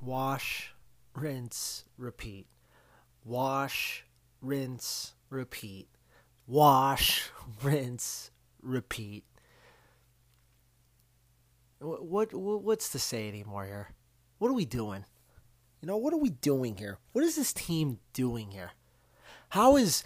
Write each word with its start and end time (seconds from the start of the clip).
Wash, 0.00 0.74
rinse, 1.14 1.84
repeat. 1.96 2.46
Wash, 3.24 4.04
rinse, 4.40 5.14
repeat. 5.30 5.88
Wash, 6.48 7.30
rinse, 7.62 8.32
repeat. 8.60 9.24
What, 11.78 12.34
what 12.34 12.62
what's 12.64 12.88
to 12.88 12.98
say 12.98 13.28
anymore 13.28 13.64
here? 13.64 13.90
What 14.38 14.48
are 14.48 14.54
we 14.54 14.64
doing? 14.64 15.04
You 15.80 15.86
know, 15.86 15.98
what 15.98 16.12
are 16.12 16.18
we 16.18 16.30
doing 16.30 16.76
here? 16.78 16.98
What 17.12 17.22
is 17.22 17.36
this 17.36 17.52
team 17.52 18.00
doing 18.12 18.50
here? 18.50 18.72
How 19.50 19.76
is 19.76 20.02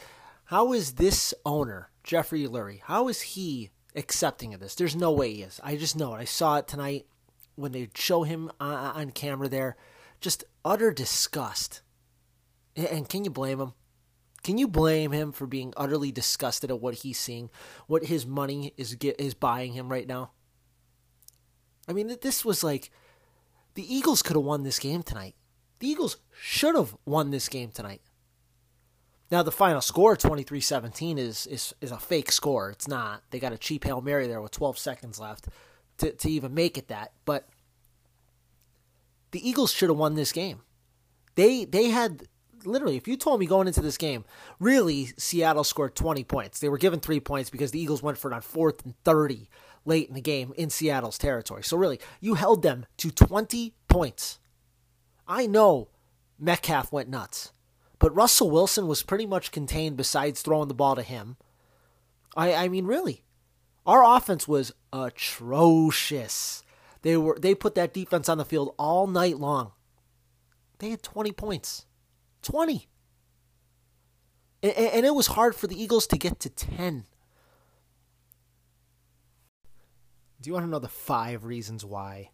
how 0.52 0.74
is 0.74 0.96
this 0.96 1.32
owner, 1.46 1.88
Jeffrey 2.04 2.46
Lurie, 2.46 2.82
how 2.82 3.08
is 3.08 3.22
he 3.22 3.70
accepting 3.96 4.52
of 4.52 4.60
this? 4.60 4.74
There's 4.74 4.94
no 4.94 5.10
way 5.10 5.32
he 5.32 5.42
is. 5.42 5.58
I 5.64 5.76
just 5.76 5.96
know 5.96 6.14
it. 6.14 6.18
I 6.18 6.26
saw 6.26 6.56
it 6.56 6.68
tonight 6.68 7.06
when 7.54 7.72
they 7.72 7.88
show 7.94 8.24
him 8.24 8.50
on, 8.60 8.74
on 8.74 9.10
camera 9.12 9.48
there. 9.48 9.78
Just 10.20 10.44
utter 10.62 10.92
disgust. 10.92 11.80
And 12.76 13.08
can 13.08 13.24
you 13.24 13.30
blame 13.30 13.60
him? 13.60 13.72
Can 14.42 14.58
you 14.58 14.68
blame 14.68 15.12
him 15.12 15.32
for 15.32 15.46
being 15.46 15.72
utterly 15.74 16.12
disgusted 16.12 16.70
at 16.70 16.82
what 16.82 16.96
he's 16.96 17.18
seeing, 17.18 17.48
what 17.86 18.04
his 18.04 18.26
money 18.26 18.74
is 18.76 18.94
get, 18.96 19.18
is 19.18 19.32
buying 19.32 19.72
him 19.72 19.88
right 19.88 20.06
now? 20.06 20.32
I 21.88 21.94
mean, 21.94 22.14
this 22.20 22.44
was 22.44 22.62
like 22.62 22.90
the 23.72 23.94
Eagles 23.94 24.20
could 24.20 24.36
have 24.36 24.44
won 24.44 24.64
this 24.64 24.78
game 24.78 25.02
tonight. 25.02 25.34
The 25.78 25.88
Eagles 25.88 26.18
should 26.38 26.74
have 26.74 26.94
won 27.06 27.30
this 27.30 27.48
game 27.48 27.70
tonight. 27.70 28.02
Now 29.32 29.42
the 29.42 29.50
final 29.50 29.80
score 29.80 30.14
23-17 30.14 31.16
is 31.16 31.46
is 31.46 31.74
is 31.80 31.90
a 31.90 31.98
fake 31.98 32.30
score. 32.30 32.70
It's 32.70 32.86
not. 32.86 33.22
They 33.30 33.40
got 33.40 33.54
a 33.54 33.58
cheap 33.58 33.82
Hail 33.84 34.02
Mary 34.02 34.26
there 34.26 34.42
with 34.42 34.52
12 34.52 34.76
seconds 34.76 35.18
left 35.18 35.48
to 35.98 36.12
to 36.12 36.30
even 36.30 36.52
make 36.52 36.76
it 36.76 36.88
that. 36.88 37.12
But 37.24 37.48
the 39.30 39.48
Eagles 39.48 39.72
should 39.72 39.88
have 39.88 39.98
won 39.98 40.14
this 40.14 40.32
game. 40.32 40.60
They 41.34 41.64
they 41.64 41.88
had 41.88 42.24
literally 42.66 42.98
if 42.98 43.08
you 43.08 43.16
told 43.16 43.40
me 43.40 43.46
going 43.46 43.66
into 43.66 43.80
this 43.80 43.96
game, 43.96 44.26
really 44.60 45.14
Seattle 45.16 45.64
scored 45.64 45.96
20 45.96 46.24
points. 46.24 46.60
They 46.60 46.68
were 46.68 46.76
given 46.76 47.00
3 47.00 47.18
points 47.20 47.48
because 47.48 47.70
the 47.70 47.80
Eagles 47.80 48.02
went 48.02 48.18
for 48.18 48.30
it 48.30 48.34
on 48.34 48.42
4th 48.42 48.84
and 48.84 48.94
30 49.02 49.48
late 49.86 50.08
in 50.08 50.14
the 50.14 50.20
game 50.20 50.52
in 50.58 50.68
Seattle's 50.68 51.16
territory. 51.16 51.64
So 51.64 51.78
really, 51.78 52.00
you 52.20 52.34
held 52.34 52.62
them 52.62 52.84
to 52.98 53.10
20 53.10 53.72
points. 53.88 54.40
I 55.26 55.46
know 55.46 55.88
Metcalf 56.38 56.92
went 56.92 57.08
nuts. 57.08 57.52
But 58.02 58.16
Russell 58.16 58.50
Wilson 58.50 58.88
was 58.88 59.04
pretty 59.04 59.26
much 59.26 59.52
contained 59.52 59.96
besides 59.96 60.42
throwing 60.42 60.66
the 60.66 60.74
ball 60.74 60.96
to 60.96 61.02
him. 61.02 61.36
I 62.36 62.52
I 62.52 62.68
mean 62.68 62.84
really. 62.84 63.22
Our 63.86 64.04
offense 64.04 64.48
was 64.48 64.72
atrocious. 64.92 66.64
They 67.02 67.16
were 67.16 67.38
they 67.38 67.54
put 67.54 67.76
that 67.76 67.94
defense 67.94 68.28
on 68.28 68.38
the 68.38 68.44
field 68.44 68.74
all 68.76 69.06
night 69.06 69.38
long. 69.38 69.70
They 70.80 70.90
had 70.90 71.04
20 71.04 71.30
points. 71.30 71.86
20. 72.42 72.88
And, 74.64 74.72
and 74.72 75.06
it 75.06 75.14
was 75.14 75.28
hard 75.28 75.54
for 75.54 75.68
the 75.68 75.80
Eagles 75.80 76.08
to 76.08 76.18
get 76.18 76.40
to 76.40 76.48
10. 76.48 77.04
Do 80.40 80.50
you 80.50 80.54
want 80.54 80.66
to 80.66 80.70
know 80.70 80.80
the 80.80 80.88
five 80.88 81.44
reasons 81.44 81.84
why 81.84 82.30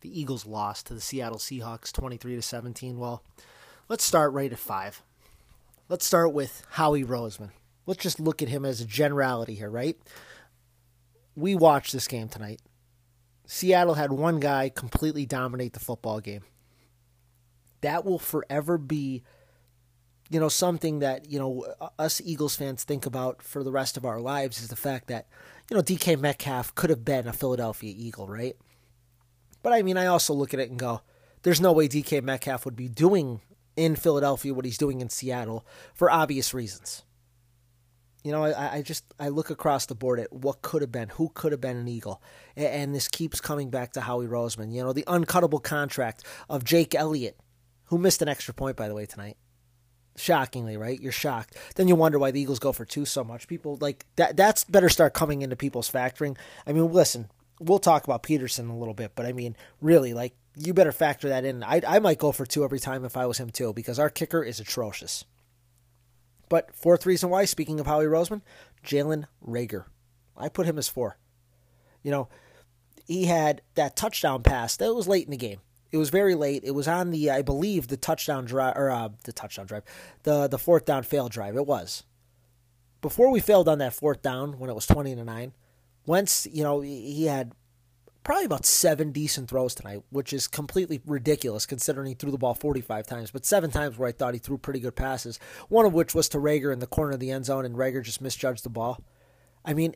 the 0.00 0.18
Eagles 0.18 0.46
lost 0.46 0.86
to 0.86 0.94
the 0.94 1.02
Seattle 1.02 1.38
Seahawks 1.38 1.92
23 1.92 2.36
to 2.36 2.40
17? 2.40 2.98
Well, 2.98 3.22
Let's 3.88 4.04
start 4.04 4.32
right 4.32 4.52
at 4.52 4.58
five. 4.58 5.02
Let's 5.88 6.04
start 6.04 6.32
with 6.32 6.64
Howie 6.70 7.04
Roseman. 7.04 7.50
Let's 7.86 8.02
just 8.02 8.18
look 8.18 8.42
at 8.42 8.48
him 8.48 8.64
as 8.64 8.80
a 8.80 8.84
generality 8.84 9.54
here, 9.54 9.70
right? 9.70 9.96
We 11.36 11.54
watched 11.54 11.92
this 11.92 12.08
game 12.08 12.28
tonight. 12.28 12.60
Seattle 13.46 13.94
had 13.94 14.10
one 14.10 14.40
guy 14.40 14.70
completely 14.70 15.24
dominate 15.24 15.72
the 15.72 15.80
football 15.80 16.18
game. 16.18 16.42
That 17.82 18.04
will 18.04 18.18
forever 18.18 18.76
be, 18.76 19.22
you 20.30 20.40
know, 20.40 20.48
something 20.48 20.98
that, 20.98 21.30
you 21.30 21.38
know, 21.38 21.64
us 21.96 22.20
Eagles 22.24 22.56
fans 22.56 22.82
think 22.82 23.06
about 23.06 23.40
for 23.40 23.62
the 23.62 23.70
rest 23.70 23.96
of 23.96 24.04
our 24.04 24.20
lives 24.20 24.60
is 24.60 24.66
the 24.66 24.74
fact 24.74 25.06
that, 25.06 25.28
you 25.70 25.76
know, 25.76 25.82
DK 25.82 26.18
Metcalf 26.18 26.74
could 26.74 26.90
have 26.90 27.04
been 27.04 27.28
a 27.28 27.32
Philadelphia 27.32 27.94
Eagle, 27.96 28.26
right? 28.26 28.56
But 29.62 29.74
I 29.74 29.82
mean, 29.82 29.96
I 29.96 30.06
also 30.06 30.34
look 30.34 30.52
at 30.52 30.58
it 30.58 30.70
and 30.70 30.78
go, 30.78 31.02
there's 31.42 31.60
no 31.60 31.70
way 31.70 31.86
DK 31.86 32.20
Metcalf 32.24 32.64
would 32.64 32.74
be 32.74 32.88
doing 32.88 33.42
in 33.76 33.94
Philadelphia 33.96 34.54
what 34.54 34.64
he's 34.64 34.78
doing 34.78 35.00
in 35.00 35.08
Seattle 35.08 35.66
for 35.94 36.10
obvious 36.10 36.54
reasons. 36.54 37.04
You 38.24 38.32
know, 38.32 38.44
I, 38.44 38.78
I 38.78 38.82
just 38.82 39.04
I 39.20 39.28
look 39.28 39.50
across 39.50 39.86
the 39.86 39.94
board 39.94 40.18
at 40.18 40.32
what 40.32 40.60
could 40.60 40.82
have 40.82 40.90
been, 40.90 41.10
who 41.10 41.30
could 41.32 41.52
have 41.52 41.60
been 41.60 41.76
an 41.76 41.86
Eagle, 41.86 42.20
and, 42.56 42.66
and 42.66 42.94
this 42.94 43.06
keeps 43.06 43.40
coming 43.40 43.70
back 43.70 43.92
to 43.92 44.00
Howie 44.00 44.26
Roseman. 44.26 44.72
You 44.72 44.82
know, 44.82 44.92
the 44.92 45.04
uncuttable 45.04 45.62
contract 45.62 46.24
of 46.48 46.64
Jake 46.64 46.94
Elliott, 46.94 47.38
who 47.84 47.98
missed 47.98 48.22
an 48.22 48.28
extra 48.28 48.52
point 48.52 48.76
by 48.76 48.88
the 48.88 48.94
way 48.94 49.06
tonight. 49.06 49.36
Shockingly, 50.16 50.76
right? 50.76 51.00
You're 51.00 51.12
shocked. 51.12 51.56
Then 51.76 51.88
you 51.88 51.94
wonder 51.94 52.18
why 52.18 52.30
the 52.30 52.40
Eagles 52.40 52.58
go 52.58 52.72
for 52.72 52.86
two 52.86 53.04
so 53.04 53.22
much. 53.22 53.46
People 53.46 53.78
like 53.80 54.06
that. 54.16 54.36
That's 54.36 54.64
better 54.64 54.88
start 54.88 55.14
coming 55.14 55.42
into 55.42 55.56
people's 55.56 55.90
factoring. 55.90 56.36
I 56.66 56.72
mean, 56.72 56.90
listen, 56.90 57.30
we'll 57.60 57.78
talk 57.78 58.04
about 58.04 58.22
Pederson 58.22 58.70
a 58.70 58.74
little 58.74 58.94
bit, 58.94 59.12
but 59.14 59.26
I 59.26 59.32
mean, 59.32 59.56
really, 59.80 60.14
like 60.14 60.34
you 60.56 60.72
better 60.72 60.92
factor 60.92 61.28
that 61.28 61.44
in. 61.44 61.62
I 61.62 61.82
I 61.86 61.98
might 61.98 62.18
go 62.18 62.32
for 62.32 62.46
two 62.46 62.64
every 62.64 62.80
time 62.80 63.04
if 63.04 63.16
I 63.16 63.26
was 63.26 63.38
him 63.38 63.50
too, 63.50 63.72
because 63.72 63.98
our 63.98 64.10
kicker 64.10 64.42
is 64.42 64.58
atrocious. 64.58 65.24
But 66.48 66.74
fourth 66.74 67.06
reason 67.06 67.30
why, 67.30 67.44
speaking 67.44 67.80
of 67.80 67.86
Howie 67.86 68.06
Roseman, 68.06 68.42
Jalen 68.84 69.24
Reagor. 69.46 69.84
I 70.36 70.48
put 70.48 70.66
him 70.66 70.78
as 70.78 70.88
four. 70.88 71.18
You 72.02 72.10
know, 72.10 72.28
he 73.06 73.24
had 73.24 73.62
that 73.74 73.96
touchdown 73.96 74.42
pass 74.42 74.76
that 74.76 74.94
was 74.94 75.08
late 75.08 75.24
in 75.24 75.30
the 75.30 75.36
game. 75.36 75.60
It 75.92 75.98
was 75.98 76.10
very 76.10 76.34
late. 76.34 76.62
It 76.64 76.72
was 76.72 76.88
on 76.88 77.10
the, 77.10 77.30
I 77.30 77.42
believe, 77.42 77.88
the 77.88 77.96
touchdown 77.96 78.44
drive 78.44 78.76
or 78.76 78.90
uh, 78.90 79.08
the 79.24 79.32
touchdown 79.32 79.66
drive, 79.66 79.84
the 80.22 80.46
the 80.46 80.58
fourth 80.58 80.84
down 80.84 81.02
fail 81.02 81.28
drive. 81.28 81.56
It 81.56 81.66
was 81.66 82.04
before 83.00 83.30
we 83.30 83.40
failed 83.40 83.68
on 83.68 83.78
that 83.78 83.94
fourth 83.94 84.22
down 84.22 84.58
when 84.58 84.70
it 84.70 84.74
was 84.74 84.86
twenty 84.86 85.14
to 85.14 85.24
nine. 85.24 85.52
Wentz, 86.06 86.46
you 86.50 86.62
know, 86.62 86.80
he 86.80 87.26
had 87.26 87.52
probably 88.26 88.44
about 88.44 88.66
seven 88.66 89.12
decent 89.12 89.48
throws 89.48 89.72
tonight, 89.72 90.02
which 90.10 90.32
is 90.32 90.48
completely 90.48 91.00
ridiculous 91.06 91.64
considering 91.64 92.08
he 92.08 92.14
threw 92.14 92.32
the 92.32 92.36
ball 92.36 92.54
45 92.54 93.06
times, 93.06 93.30
but 93.30 93.46
seven 93.46 93.70
times 93.70 93.96
where 93.96 94.08
I 94.08 94.12
thought 94.12 94.34
he 94.34 94.40
threw 94.40 94.58
pretty 94.58 94.80
good 94.80 94.96
passes, 94.96 95.38
one 95.68 95.86
of 95.86 95.94
which 95.94 96.12
was 96.12 96.28
to 96.30 96.38
Reagor 96.38 96.72
in 96.72 96.80
the 96.80 96.88
corner 96.88 97.12
of 97.12 97.20
the 97.20 97.30
end 97.30 97.46
zone, 97.46 97.64
and 97.64 97.76
Reagor 97.76 98.02
just 98.02 98.20
misjudged 98.20 98.64
the 98.64 98.68
ball. 98.68 99.00
I 99.64 99.74
mean, 99.74 99.94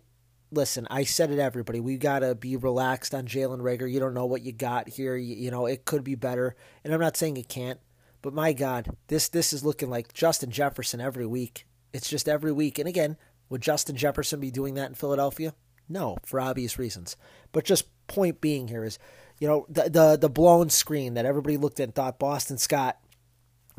listen, 0.52 0.86
I 0.88 1.02
said 1.02 1.32
it, 1.32 1.40
everybody. 1.40 1.80
We 1.80 1.96
got 1.96 2.20
to 2.20 2.36
be 2.36 2.54
relaxed 2.54 3.16
on 3.16 3.26
Jalen 3.26 3.62
Reagor. 3.62 3.90
You 3.90 3.98
don't 3.98 4.14
know 4.14 4.26
what 4.26 4.42
you 4.42 4.52
got 4.52 4.90
here. 4.90 5.16
You, 5.16 5.34
you 5.34 5.50
know, 5.50 5.66
it 5.66 5.84
could 5.84 6.04
be 6.04 6.14
better, 6.14 6.54
and 6.84 6.94
I'm 6.94 7.00
not 7.00 7.16
saying 7.16 7.36
it 7.36 7.48
can't, 7.48 7.80
but 8.22 8.32
my 8.32 8.52
God, 8.52 8.96
this 9.08 9.28
this 9.28 9.52
is 9.52 9.64
looking 9.64 9.90
like 9.90 10.14
Justin 10.14 10.52
Jefferson 10.52 11.00
every 11.00 11.26
week. 11.26 11.66
It's 11.92 12.08
just 12.08 12.28
every 12.28 12.52
week. 12.52 12.78
And 12.78 12.88
again, 12.88 13.16
would 13.48 13.60
Justin 13.60 13.96
Jefferson 13.96 14.38
be 14.38 14.52
doing 14.52 14.74
that 14.74 14.90
in 14.90 14.94
Philadelphia? 14.94 15.52
No, 15.88 16.18
for 16.24 16.40
obvious 16.40 16.78
reasons. 16.78 17.16
But 17.50 17.64
just 17.64 17.86
point 18.10 18.40
being 18.40 18.68
here 18.68 18.84
is, 18.84 18.98
you 19.38 19.48
know, 19.48 19.66
the 19.68 19.88
the 19.88 20.16
the 20.16 20.28
blown 20.28 20.68
screen 20.68 21.14
that 21.14 21.24
everybody 21.24 21.56
looked 21.56 21.80
at 21.80 21.84
and 21.84 21.94
thought 21.94 22.18
Boston 22.18 22.58
Scott, 22.58 22.98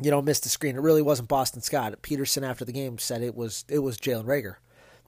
you 0.00 0.10
know, 0.10 0.20
missed 0.20 0.42
the 0.42 0.48
screen. 0.48 0.74
It 0.74 0.82
really 0.82 1.02
wasn't 1.02 1.28
Boston 1.28 1.62
Scott. 1.62 1.94
Pederson 2.02 2.48
after 2.48 2.64
the 2.64 2.72
game 2.72 2.98
said 2.98 3.22
it 3.22 3.36
was 3.36 3.64
it 3.68 3.78
was 3.80 3.98
Jalen 3.98 4.24
Reagor. 4.24 4.56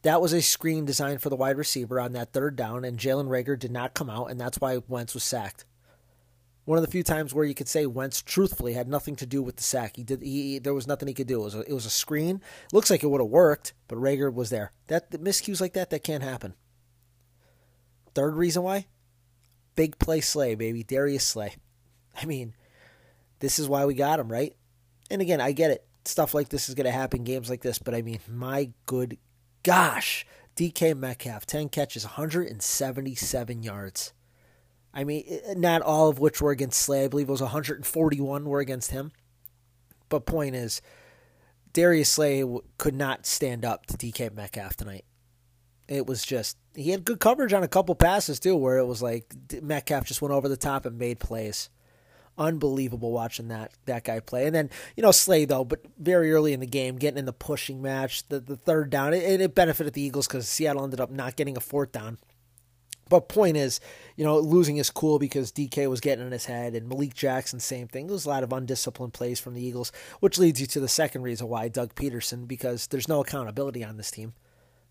That 0.02 0.20
was 0.20 0.34
a 0.34 0.42
screen 0.42 0.84
designed 0.84 1.22
for 1.22 1.30
the 1.30 1.36
wide 1.36 1.56
receiver 1.56 1.98
on 1.98 2.12
that 2.12 2.32
third 2.32 2.56
down, 2.56 2.84
and 2.84 2.98
Jalen 2.98 3.28
Reagor 3.28 3.58
did 3.58 3.72
not 3.72 3.94
come 3.94 4.10
out, 4.10 4.30
and 4.30 4.38
that's 4.38 4.60
why 4.60 4.82
Wentz 4.86 5.14
was 5.14 5.24
sacked. 5.24 5.64
One 6.66 6.78
of 6.78 6.84
the 6.84 6.91
few 6.91 7.02
times 7.02 7.34
where 7.34 7.44
you 7.44 7.54
could 7.54 7.68
say 7.68 7.84
Wentz 7.84 8.22
truthfully 8.22 8.74
had 8.74 8.88
nothing 8.88 9.16
to 9.16 9.26
do 9.26 9.42
with 9.42 9.56
the 9.56 9.62
sack. 9.62 9.96
He 9.96 10.04
did. 10.04 10.22
He 10.22 10.58
there 10.58 10.74
was 10.74 10.86
nothing 10.86 11.08
he 11.08 11.14
could 11.14 11.26
do. 11.26 11.41
It 11.41 11.44
was 11.44 11.54
a, 11.54 11.60
it 11.60 11.72
was 11.72 11.86
a 11.86 11.91
screen. 11.91 12.41
Looks 12.72 12.91
like 12.91 13.02
it 13.02 13.08
would 13.08 13.20
have 13.20 13.28
worked, 13.30 13.72
but 13.88 13.98
Reagor 13.98 14.32
was 14.32 14.50
there. 14.50 14.72
That 14.86 15.10
miscues 15.10 15.60
like 15.60 15.72
that 15.74 15.91
that 15.91 16.04
can't 16.04 16.22
happen. 16.22 16.54
Third 18.15 18.36
reason 18.36 18.62
why 18.62 18.86
Big 19.76 19.98
play 19.98 20.21
Slay, 20.21 20.54
baby. 20.54 20.82
Darius 20.82 21.24
Slay. 21.24 21.54
I 22.16 22.26
mean, 22.26 22.54
this 23.41 23.59
is 23.59 23.68
why 23.68 23.84
we 23.84 23.94
got 23.94 24.21
him, 24.21 24.30
right? 24.30 24.54
And 25.10 25.21
again, 25.21 25.41
I 25.41 25.53
get 25.53 25.71
it. 25.71 25.84
Stuff 26.04 26.34
like 26.34 26.48
this 26.48 26.68
is 26.68 26.74
going 26.74 26.84
to 26.84 26.92
happen, 26.92 27.24
games 27.24 27.48
like 27.48 27.62
this, 27.62 27.78
but 27.78 27.94
I 27.94 28.03
mean, 28.03 28.21
my 28.28 28.71
good 28.86 29.18
gosh. 29.62 30.26
DK 30.56 30.97
Metcalf, 30.97 31.47
10 31.47 31.68
catches, 31.71 32.04
177 32.04 33.62
yards. 33.62 34.12
I 34.92 35.03
mean, 35.03 35.24
not 35.56 35.82
all 35.82 36.09
of 36.09 36.20
which 36.20 36.41
were 36.41 36.53
against 36.53 36.80
Slay. 36.80 37.04
I 37.04 37.09
believe 37.09 37.28
it 37.28 37.32
was 37.32 37.41
141 37.41 38.44
were 38.44 38.60
against 38.60 38.92
him. 38.92 39.10
But 40.09 40.27
point 40.27 40.54
is, 40.54 40.80
Darius 41.72 42.10
Slay 42.10 42.44
could 42.78 42.94
not 42.94 43.27
stand 43.27 43.65
up 43.65 43.86
to 43.86 43.97
DK 43.97 44.32
Metcalf 44.32 44.77
tonight 44.77 45.04
it 45.89 46.07
was 46.07 46.25
just 46.25 46.57
he 46.75 46.91
had 46.91 47.04
good 47.04 47.21
coverage 47.21 47.53
on 47.53 47.63
a 47.63 47.69
couple 47.69 47.95
passes 47.95 48.41
too, 48.41 48.57
where 48.57 48.78
it 48.78 48.86
was 48.86 49.03
like 49.03 49.33
Metcalf 49.63 50.07
just 50.07 50.22
went 50.22 50.34
over 50.34 50.48
the 50.48 50.57
top 50.57 50.86
and 50.86 50.98
made 50.98 51.21
plays. 51.21 51.69
Unbelievable 52.36 53.13
watching 53.13 53.48
that 53.48 53.72
that 53.84 54.04
guy 54.04 54.19
play. 54.21 54.47
And 54.47 54.54
then, 54.54 54.71
you 54.97 55.03
know, 55.03 55.13
Slay 55.13 55.45
though, 55.45 55.65
but 55.65 55.84
very 55.98 56.33
early 56.33 56.53
in 56.53 56.60
the 56.60 56.66
game, 56.66 56.97
getting 56.97 57.19
in 57.19 57.27
the 57.27 57.33
pushing 57.33 57.81
match, 57.81 58.27
the, 58.28 58.41
the 58.41 58.57
third 58.57 58.91
down, 58.91 59.15
it, 59.15 59.41
it 59.41 59.54
benefited 59.54 59.92
the 59.92 60.03
Eagles 60.03 60.27
because 60.27 60.48
Seattle 60.48 60.83
ended 60.83 61.01
up 61.01 61.10
not 61.10 61.36
getting 61.36 61.57
a 61.57 61.60
fourth 61.60 61.92
down. 61.92 62.19
But 63.09 63.28
point 63.28 63.57
is, 63.57 63.80
you 64.16 64.25
know, 64.25 64.39
losing 64.39 64.78
is 64.78 64.91
cool 64.91 65.19
because 65.19 65.53
DK 65.53 65.89
was 65.89 66.01
getting 66.01 66.27
in 66.27 66.33
his 66.33 66.47
head 66.47 66.75
and 66.75 66.89
Malik 66.89 67.15
Jackson, 67.15 67.60
same 67.60 67.87
thing. 67.87 68.07
There 68.07 68.15
was 68.15 68.25
a 68.25 68.30
lot 68.30 68.42
of 68.42 68.53
undisciplined 68.53 69.13
plays 69.13 69.39
from 69.39 69.54
the 69.54 69.65
Eagles, 69.65 69.92
which 70.21 70.39
leads 70.39 70.60
you 70.60 70.66
to 70.69 70.80
the 70.80 70.89
second 70.89 71.22
reason 71.22 71.48
why 71.48 71.69
Doug 71.69 71.95
Pederson, 71.95 72.48
because 72.48 72.87
there's 72.87 73.07
no 73.07 73.21
accountability 73.21 73.84
on 73.84 73.98
this 73.98 74.10
team. 74.10 74.33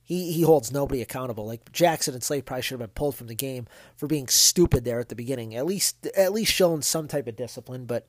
He 0.04 0.34
he 0.34 0.42
holds 0.42 0.72
nobody 0.72 1.02
accountable. 1.02 1.46
Like 1.46 1.72
Jackson 1.72 2.14
and 2.14 2.24
Slay 2.24 2.42
probably 2.42 2.62
should 2.62 2.80
have 2.80 2.88
been 2.88 2.94
pulled 2.94 3.16
from 3.16 3.28
the 3.28 3.36
game 3.36 3.68
for 3.96 4.08
being 4.08 4.28
stupid 4.28 4.84
there 4.84 5.00
at 5.00 5.10
the 5.10 5.16
beginning. 5.16 5.56
At 5.56 5.66
least 5.66 6.08
at 6.16 6.34
least 6.34 6.52
showing 6.52 6.82
some 6.82 7.08
type 7.08 7.28
of 7.28 7.38
discipline. 7.38 7.86
But 7.86 8.08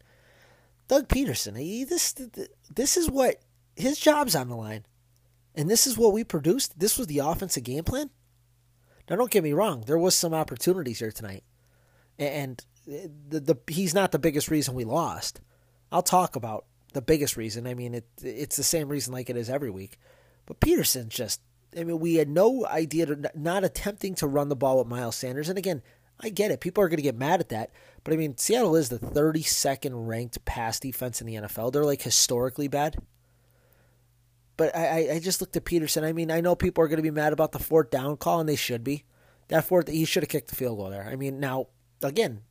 Doug 0.88 1.08
Pederson, 1.08 1.58
he, 1.58 1.84
this 1.84 2.14
this 2.74 2.96
is 2.96 3.08
what 3.08 3.40
his 3.76 3.98
job's 3.98 4.34
on 4.34 4.48
the 4.48 4.56
line, 4.56 4.84
and 5.54 5.70
this 5.70 5.86
is 5.86 5.96
what 5.96 6.12
we 6.12 6.24
produced. 6.24 6.78
This 6.78 6.98
was 6.98 7.06
the 7.06 7.20
offensive 7.20 7.64
game 7.64 7.84
plan. 7.84 8.10
Now, 9.08 9.16
don't 9.16 9.30
get 9.30 9.44
me 9.44 9.52
wrong. 9.52 9.84
There 9.86 9.98
was 9.98 10.14
some 10.14 10.34
opportunities 10.34 10.98
here 10.98 11.12
tonight, 11.12 11.44
and 12.18 12.64
the 12.86 13.40
the 13.40 13.56
he's 13.68 13.94
not 13.94 14.12
the 14.12 14.18
biggest 14.18 14.50
reason 14.50 14.74
we 14.74 14.84
lost. 14.84 15.40
I'll 15.92 16.02
talk 16.02 16.34
about 16.34 16.66
the 16.92 17.02
biggest 17.02 17.36
reason. 17.36 17.66
I 17.66 17.74
mean, 17.74 17.94
it 17.94 18.06
it's 18.20 18.56
the 18.56 18.62
same 18.62 18.88
reason 18.88 19.12
like 19.12 19.30
it 19.30 19.36
is 19.36 19.48
every 19.48 19.70
week. 19.70 19.98
But 20.46 20.60
Pederson 20.60 21.08
just 21.08 21.40
I 21.76 21.84
mean, 21.84 21.98
we 21.98 22.16
had 22.16 22.28
no 22.28 22.66
idea, 22.66 23.06
to, 23.06 23.30
not 23.34 23.64
attempting 23.64 24.14
to 24.16 24.26
run 24.26 24.48
the 24.48 24.56
ball 24.56 24.78
with 24.78 24.86
Miles 24.86 25.16
Sanders. 25.16 25.48
And 25.48 25.58
again, 25.58 25.82
I 26.20 26.28
get 26.28 26.50
it. 26.50 26.60
People 26.60 26.82
are 26.82 26.88
going 26.88 26.98
to 26.98 27.02
get 27.02 27.16
mad 27.18 27.40
at 27.40 27.48
that. 27.50 27.70
But 28.02 28.14
I 28.14 28.16
mean, 28.16 28.36
Seattle 28.36 28.76
is 28.76 28.88
the 28.88 28.98
32nd 28.98 30.06
ranked 30.06 30.44
pass 30.44 30.78
defense 30.78 31.20
in 31.20 31.26
the 31.26 31.34
NFL. 31.34 31.72
They're 31.72 31.84
like 31.84 32.02
historically 32.02 32.68
bad. 32.68 32.96
But 34.56 34.76
I, 34.76 35.14
I 35.14 35.18
just 35.18 35.40
looked 35.40 35.56
at 35.56 35.64
Pederson. 35.64 36.04
I 36.04 36.12
mean, 36.12 36.30
I 36.30 36.40
know 36.40 36.54
people 36.54 36.84
are 36.84 36.88
going 36.88 36.98
to 36.98 37.02
be 37.02 37.10
mad 37.10 37.32
about 37.32 37.52
the 37.52 37.58
fourth 37.58 37.90
down 37.90 38.16
call, 38.16 38.38
and 38.38 38.48
they 38.48 38.56
should 38.56 38.84
be. 38.84 39.04
That 39.48 39.64
fourth, 39.64 39.88
he 39.88 40.04
should 40.04 40.22
have 40.22 40.30
kicked 40.30 40.48
the 40.48 40.56
field 40.56 40.78
goal 40.78 40.90
there. 40.90 41.08
I 41.10 41.16
mean, 41.16 41.40
now, 41.40 41.66
again, 42.02 42.42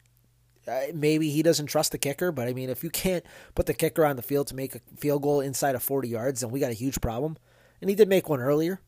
uh, 0.68 0.82
maybe 0.94 1.30
he 1.30 1.44
doesn't 1.44 1.68
trust 1.68 1.92
the 1.92 1.98
kicker, 1.98 2.32
but 2.32 2.48
I 2.48 2.54
mean, 2.54 2.70
if 2.70 2.84
you 2.84 2.90
can't 2.90 3.26
put 3.56 3.68
the 3.68 3.74
kicker 3.74 4.06
on 4.06 4.18
the 4.18 4.22
field 4.22 4.48
to 4.48 4.56
make 4.56 4.76
a 4.76 4.82
field 4.98 5.22
goal 5.22 5.40
inside 5.40 5.76
of 5.76 5.84
40 5.84 6.10
yards, 6.10 6.42
then 6.42 6.52
we 6.52 6.60
got 6.60 6.72
a 6.72 6.76
huge 6.76 7.00
problem. 7.00 7.38
And 7.82 7.90
he 7.90 7.96
did 7.96 8.10
make 8.10 8.30
one 8.30 8.42
earlier. 8.42 8.82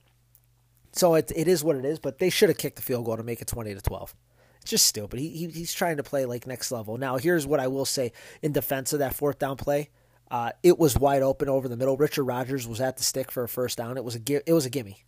So 0.95 1.15
it, 1.15 1.31
it 1.35 1.47
is 1.47 1.63
what 1.63 1.75
it 1.75 1.83
is, 1.83 1.99
but 1.99 2.19
they 2.19 2.29
should 2.29 2.49
have 2.49 2.57
kicked 2.57 2.77
the 2.77 2.81
field 2.81 3.05
goal 3.05 3.17
to 3.17 3.23
make 3.23 3.41
it 3.41 3.47
20 3.47 3.75
to 3.75 3.81
12. 3.81 4.15
It's 4.61 4.71
just 4.71 4.87
stupid. 4.87 5.19
He, 5.19 5.29
he 5.29 5.47
He's 5.47 5.73
trying 5.73 5.97
to 5.97 6.03
play 6.03 6.25
like 6.25 6.47
next 6.47 6.71
level. 6.71 6.97
Now, 6.97 7.17
here's 7.17 7.45
what 7.45 7.59
I 7.59 7.67
will 7.67 7.85
say 7.85 8.13
in 8.41 8.53
defense 8.53 8.93
of 8.93 8.99
that 8.99 9.13
fourth 9.13 9.37
down 9.37 9.57
play. 9.57 9.89
Uh, 10.31 10.51
it 10.63 10.79
was 10.79 10.97
wide 10.97 11.21
open 11.21 11.49
over 11.49 11.67
the 11.67 11.77
middle. 11.77 11.97
Richard 11.97 12.23
Rodgers 12.23 12.67
was 12.67 12.81
at 12.81 12.97
the 12.97 13.03
stick 13.03 13.31
for 13.31 13.43
a 13.43 13.47
first 13.47 13.77
down. 13.77 13.97
It 13.97 14.03
was 14.03 14.15
a 14.15 14.49
it 14.49 14.53
was 14.53 14.65
a 14.65 14.69
gimme. 14.69 15.03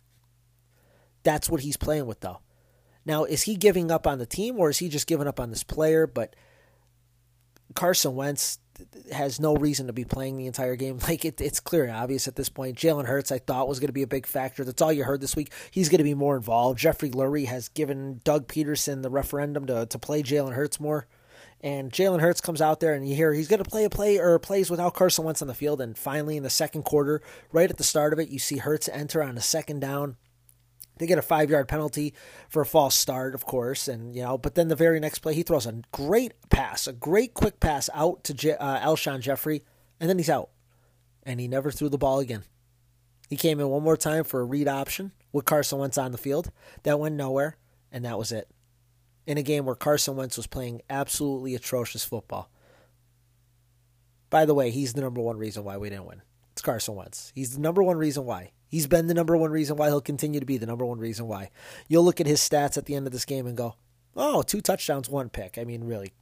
That's 1.24 1.50
what 1.50 1.62
he's 1.62 1.76
playing 1.76 2.06
with 2.06 2.20
though. 2.20 2.40
Now, 3.04 3.24
is 3.24 3.42
he 3.42 3.56
giving 3.56 3.90
up 3.90 4.06
on 4.06 4.18
the 4.18 4.26
team 4.26 4.58
or 4.58 4.70
is 4.70 4.78
he 4.78 4.88
just 4.88 5.06
giving 5.06 5.26
up 5.26 5.40
on 5.40 5.50
this 5.50 5.64
player? 5.64 6.06
But 6.06 6.36
Carson 7.74 8.14
Wentz 8.14 8.58
has 9.12 9.40
no 9.40 9.56
reason 9.56 9.86
to 9.86 9.92
be 9.92 10.04
playing 10.04 10.36
the 10.36 10.46
entire 10.46 10.76
game. 10.76 10.98
Like 11.08 11.24
it, 11.24 11.40
it's 11.40 11.60
clear 11.60 11.84
and 11.84 11.96
obvious 11.96 12.28
at 12.28 12.36
this 12.36 12.50
point. 12.50 12.76
Jalen 12.76 13.06
Hurts, 13.06 13.32
I 13.32 13.38
thought 13.38 13.66
was 13.66 13.80
going 13.80 13.88
to 13.88 13.94
be 13.94 14.02
a 14.02 14.06
big 14.06 14.26
factor. 14.26 14.62
That's 14.62 14.82
all 14.82 14.92
you 14.92 15.04
heard 15.04 15.22
this 15.22 15.34
week. 15.34 15.50
He's 15.70 15.88
going 15.88 15.98
to 15.98 16.04
be 16.04 16.12
more 16.12 16.36
involved. 16.36 16.78
Jeffrey 16.78 17.08
Lurie 17.10 17.46
has 17.46 17.70
given 17.70 18.20
Doug 18.24 18.46
Pederson 18.46 19.02
the 19.02 19.08
referendum 19.08 19.66
to 19.66 19.86
to 19.86 19.98
play 19.98 20.22
Jalen 20.22 20.52
Hurts 20.52 20.78
more. 20.78 21.06
And 21.60 21.90
Jalen 21.90 22.20
Hurts 22.20 22.40
comes 22.40 22.60
out 22.60 22.80
there, 22.80 22.94
and 22.94 23.08
you 23.08 23.16
hear 23.16 23.32
he's 23.32 23.48
going 23.48 23.62
to 23.62 23.68
play 23.68 23.84
a 23.84 23.90
play 23.90 24.18
or 24.18 24.38
plays 24.38 24.70
without 24.70 24.94
Carson 24.94 25.24
Wentz 25.24 25.42
on 25.42 25.48
the 25.48 25.54
field. 25.54 25.80
And 25.80 25.96
finally, 25.96 26.36
in 26.36 26.42
the 26.42 26.50
second 26.50 26.84
quarter, 26.84 27.22
right 27.50 27.70
at 27.70 27.78
the 27.78 27.84
start 27.84 28.12
of 28.12 28.20
it, 28.20 28.28
you 28.28 28.38
see 28.38 28.58
Hurts 28.58 28.88
enter 28.88 29.22
on 29.22 29.36
a 29.36 29.40
second 29.40 29.80
down 29.80 30.16
they 30.98 31.06
get 31.06 31.18
a 31.18 31.22
five 31.22 31.50
yard 31.50 31.68
penalty 31.68 32.14
for 32.48 32.62
a 32.62 32.66
false 32.66 32.94
start, 32.94 33.34
of 33.34 33.44
course, 33.44 33.88
and 33.88 34.14
you 34.14 34.22
know. 34.22 34.38
But 34.38 34.54
then 34.54 34.68
the 34.68 34.76
very 34.76 35.00
next 35.00 35.20
play, 35.20 35.34
he 35.34 35.42
throws 35.42 35.66
a 35.66 35.80
great 35.92 36.32
pass, 36.50 36.86
a 36.86 36.92
great 36.92 37.34
quick 37.34 37.60
pass 37.60 37.88
out 37.94 38.24
to 38.24 38.34
Je- 38.34 38.52
uh, 38.52 38.80
Alshon 38.80 39.20
Jeffery, 39.20 39.64
and 40.00 40.08
then 40.08 40.18
he's 40.18 40.30
out, 40.30 40.50
and 41.22 41.40
he 41.40 41.48
never 41.48 41.70
threw 41.70 41.88
the 41.88 41.98
ball 41.98 42.18
again. 42.18 42.44
He 43.28 43.36
came 43.36 43.60
in 43.60 43.68
one 43.68 43.82
more 43.82 43.96
time 43.96 44.24
for 44.24 44.40
a 44.40 44.44
read 44.44 44.68
option 44.68 45.12
with 45.32 45.44
Carson 45.44 45.78
Wentz 45.78 45.98
on 45.98 46.12
the 46.12 46.18
field. 46.18 46.50
That 46.84 46.98
went 46.98 47.14
nowhere, 47.14 47.56
and 47.92 48.04
that 48.04 48.18
was 48.18 48.32
it. 48.32 48.48
In 49.26 49.36
a 49.36 49.42
game 49.42 49.66
where 49.66 49.74
Carson 49.74 50.16
Wentz 50.16 50.38
was 50.38 50.46
playing 50.46 50.80
absolutely 50.88 51.54
atrocious 51.54 52.04
football. 52.04 52.50
By 54.30 54.46
the 54.46 54.54
way, 54.54 54.70
he's 54.70 54.94
the 54.94 55.02
number 55.02 55.20
one 55.20 55.36
reason 55.36 55.64
why 55.64 55.76
we 55.76 55.90
didn't 55.90 56.06
win. 56.06 56.22
It's 56.52 56.62
Carson 56.62 56.94
Wentz. 56.94 57.32
He's 57.34 57.54
the 57.54 57.60
number 57.60 57.82
one 57.82 57.96
reason 57.98 58.24
why. 58.24 58.52
He's 58.68 58.86
been 58.86 59.06
the 59.06 59.14
number 59.14 59.36
one 59.36 59.50
reason 59.50 59.76
why. 59.76 59.86
He'll 59.86 60.00
continue 60.00 60.40
to 60.40 60.46
be 60.46 60.58
the 60.58 60.66
number 60.66 60.84
one 60.84 60.98
reason 60.98 61.26
why. 61.26 61.50
You'll 61.88 62.04
look 62.04 62.20
at 62.20 62.26
his 62.26 62.40
stats 62.40 62.76
at 62.76 62.84
the 62.84 62.94
end 62.94 63.06
of 63.06 63.12
this 63.12 63.24
game 63.24 63.46
and 63.46 63.56
go, 63.56 63.74
oh, 64.16 64.42
two 64.42 64.60
touchdowns, 64.60 65.08
one 65.08 65.30
pick. 65.30 65.56
I 65.58 65.64
mean, 65.64 65.84
really. 65.84 66.12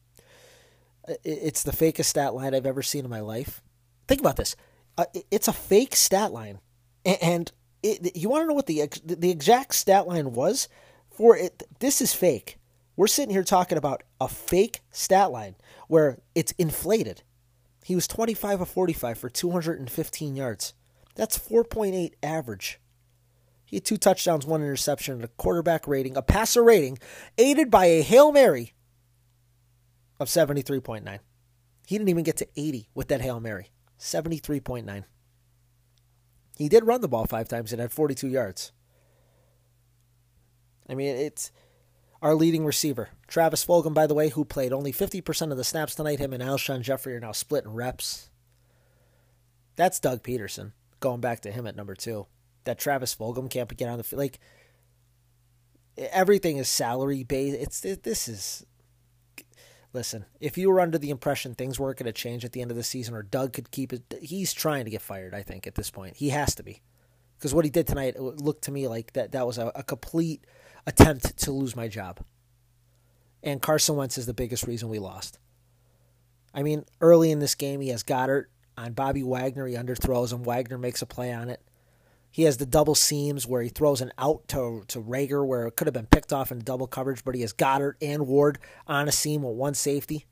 It's 1.25 1.63
the 1.63 1.73
fakest 1.73 2.07
stat 2.07 2.35
line 2.35 2.55
I've 2.55 2.67
ever 2.67 2.83
seen 2.83 3.05
in 3.05 3.11
my 3.11 3.21
life. 3.21 3.63
Think 4.07 4.21
about 4.21 4.37
this. 4.37 4.57
Uh, 4.97 5.07
it's 5.31 5.49
a 5.49 5.53
fake 5.53 5.97
stat 5.97 6.33
line. 6.33 6.61
And 7.05 7.51
it, 7.83 8.17
you 8.17 8.29
want 8.29 8.43
to 8.43 8.47
know 8.47 8.55
what 8.55 8.67
the, 8.67 8.89
the 9.05 9.31
exact 9.31 9.75
stat 9.75 10.07
line 10.07 10.33
was? 10.33 10.69
For 11.11 11.37
it, 11.37 11.63
this 11.81 12.01
is 12.01 12.13
fake. 12.13 12.59
We're 12.97 13.07
sitting 13.07 13.31
here 13.33 13.45
talking 13.45 13.79
about 13.79 14.03
a 14.21 14.29
fake 14.29 14.81
stat 14.91 15.31
line 15.31 15.57
where 15.89 16.19
it's 16.35 16.53
inflated. 16.53 17.23
He 17.85 17.95
was 17.95 18.09
25 18.09 18.63
of 18.63 18.69
45 18.69 19.19
for 19.19 19.29
215 19.29 20.35
yards. 20.35 20.75
That's 21.17 21.39
4.8 21.39 22.13
average. 22.23 22.79
He 23.65 23.77
had 23.77 23.85
two 23.85 23.97
touchdowns, 23.97 24.47
one 24.47 24.63
interception, 24.63 25.15
and 25.15 25.25
a 25.25 25.29
quarterback 25.29 25.89
rating, 25.89 26.17
a 26.17 26.23
passer 26.23 26.63
rating, 26.63 26.99
aided 27.37 27.71
by 27.71 27.87
a 27.87 28.03
Hail 28.03 28.31
Mary 28.31 28.75
of 30.21 30.29
73.9. 30.29 31.19
He 31.87 31.99
didn't 31.99 32.11
even 32.11 32.23
get 32.23 32.37
to 32.37 32.49
80 32.57 32.89
with 32.95 33.09
that 33.09 33.23
Hail 33.23 33.41
Mary. 33.41 33.71
73.9. 33.99 35.05
He 36.59 36.69
did 36.69 36.87
run 36.87 37.01
the 37.01 37.09
ball 37.09 37.27
five 37.27 37.49
times 37.49 37.73
and 37.73 37.81
had 37.81 37.93
42 37.93 38.29
yards. 38.29 38.73
I 40.89 40.95
mean, 40.95 41.17
it's 41.17 41.51
our 42.23 42.35
leading 42.35 42.65
receiver. 42.65 43.09
Travis 43.27 43.65
Fulgham, 43.65 43.95
by 43.95 44.07
the 44.07 44.15
way, 44.15 44.29
who 44.29 44.45
played 44.45 44.73
only 44.73 44.93
50% 44.93 45.51
of 45.51 45.57
the 45.57 45.65
snaps 45.65 45.95
tonight. 45.95 46.21
Him 46.21 46.33
and 46.33 46.43
Alshon 46.43 46.83
Jeffery 46.83 47.15
are 47.17 47.21
now 47.21 47.33
splitting 47.33 47.73
reps. 47.73 48.31
That's 49.75 49.99
Doug 49.99 50.23
Pederson 50.23 50.73
going 51.01 51.21
back 51.21 51.41
to 51.41 51.51
him 51.51 51.67
at 51.67 51.77
number 51.77 51.95
two. 51.95 52.27
That 52.65 52.79
Travis 52.79 53.15
Fulgham 53.15 53.49
can't 53.49 53.77
get 53.77 53.89
on 53.89 53.99
the 53.99 54.05
field. 54.05 54.19
Like 54.19 54.41
everything 55.97 56.57
is 56.57 56.69
salary 56.69 57.23
based. 57.23 57.57
It's 57.59 57.85
it, 57.85 58.03
this 58.03 58.29
is. 58.29 58.67
Listen, 59.93 60.27
if 60.41 60.59
you 60.59 60.69
were 60.69 60.81
under 60.81 60.99
the 60.99 61.09
impression 61.11 61.55
things 61.55 61.81
weren't 61.81 61.99
going 61.99 62.07
to 62.07 62.13
change 62.13 62.45
at 62.45 62.53
the 62.53 62.61
end 62.61 62.71
of 62.71 62.77
the 62.77 62.83
season, 62.83 63.15
or 63.15 63.23
Doug 63.23 63.55
could 63.55 63.71
keep 63.71 63.95
it, 63.95 64.03
he's 64.21 64.53
trying 64.53 64.85
to 64.85 64.91
get 64.91 65.01
fired. 65.01 65.33
I 65.33 65.43
think 65.43 65.67
at 65.67 65.75
this 65.75 65.91
point 65.91 66.17
he 66.17 66.29
has 66.31 66.55
to 66.57 66.63
be, 66.63 66.83
because 67.39 67.55
what 67.55 67.65
he 67.65 67.71
did 67.71 67.87
tonight 67.87 68.21
looked 68.21 68.65
to 68.65 68.73
me 68.73 68.89
like 68.89 69.15
that 69.15 69.33
that 69.33 69.47
was 69.47 69.57
a, 69.57 69.73
a 69.75 69.83
complete 69.83 70.45
attempt 70.87 71.39
to 71.39 71.53
lose 71.53 71.75
my 71.75 71.89
job. 71.89 72.21
And 73.43 73.63
Carson 73.63 73.97
Wentz 73.97 74.19
is 74.19 74.27
the 74.27 74.35
biggest 74.35 74.67
reason 74.67 74.89
we 74.89 74.99
lost. 74.99 75.39
I 76.53 76.63
mean, 76.63 76.85
early 77.01 77.31
in 77.31 77.39
this 77.39 77.55
game, 77.55 77.81
he 77.81 77.89
has 77.89 78.03
Goedert 78.03 78.47
on 78.77 78.93
Bobby 78.93 79.23
Wagner. 79.23 79.67
He 79.67 79.75
underthrows 79.75 80.33
him. 80.33 80.43
Wagner 80.43 80.79
makes 80.79 81.03
a 81.03 81.07
play 81.07 81.33
on 81.33 81.49
it. 81.49 81.61
He 82.31 82.43
has 82.43 82.59
the 82.59 82.67
double 82.67 82.95
seams 82.95 83.47
where 83.47 83.63
he 83.63 83.71
throws 83.71 84.03
an 84.03 84.13
out 84.19 84.47
to, 84.49 84.85
to 84.89 85.01
Reagor 85.01 85.47
where 85.47 85.67
it 85.67 85.77
could 85.77 85.87
have 85.87 85.95
been 85.95 86.07
picked 86.07 86.33
off 86.33 86.53
in 86.53 86.59
double 86.59 86.87
coverage, 86.87 87.25
but 87.25 87.35
he 87.35 87.41
has 87.41 87.55
Goedert 87.55 87.95
and 88.03 88.27
Ward 88.27 88.59
on 88.87 89.09
a 89.09 89.13
seam 89.13 89.43
with 89.43 89.57
one 89.57 89.73
safety. 89.73 90.27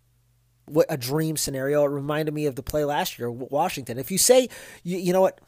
What 0.67 0.87
a 0.91 0.99
dream 0.99 1.37
scenario. 1.37 1.83
It 1.85 1.89
reminded 1.89 2.35
me 2.35 2.47
of 2.47 2.57
the 2.57 2.63
play 2.63 2.85
last 2.85 3.19
year, 3.19 3.31
Washington. 3.31 3.99
If 3.99 4.11
you 4.11 4.19
say, 4.19 4.49
you, 4.83 4.99
you 4.99 5.13
know 5.15 5.23
what, 5.23 5.41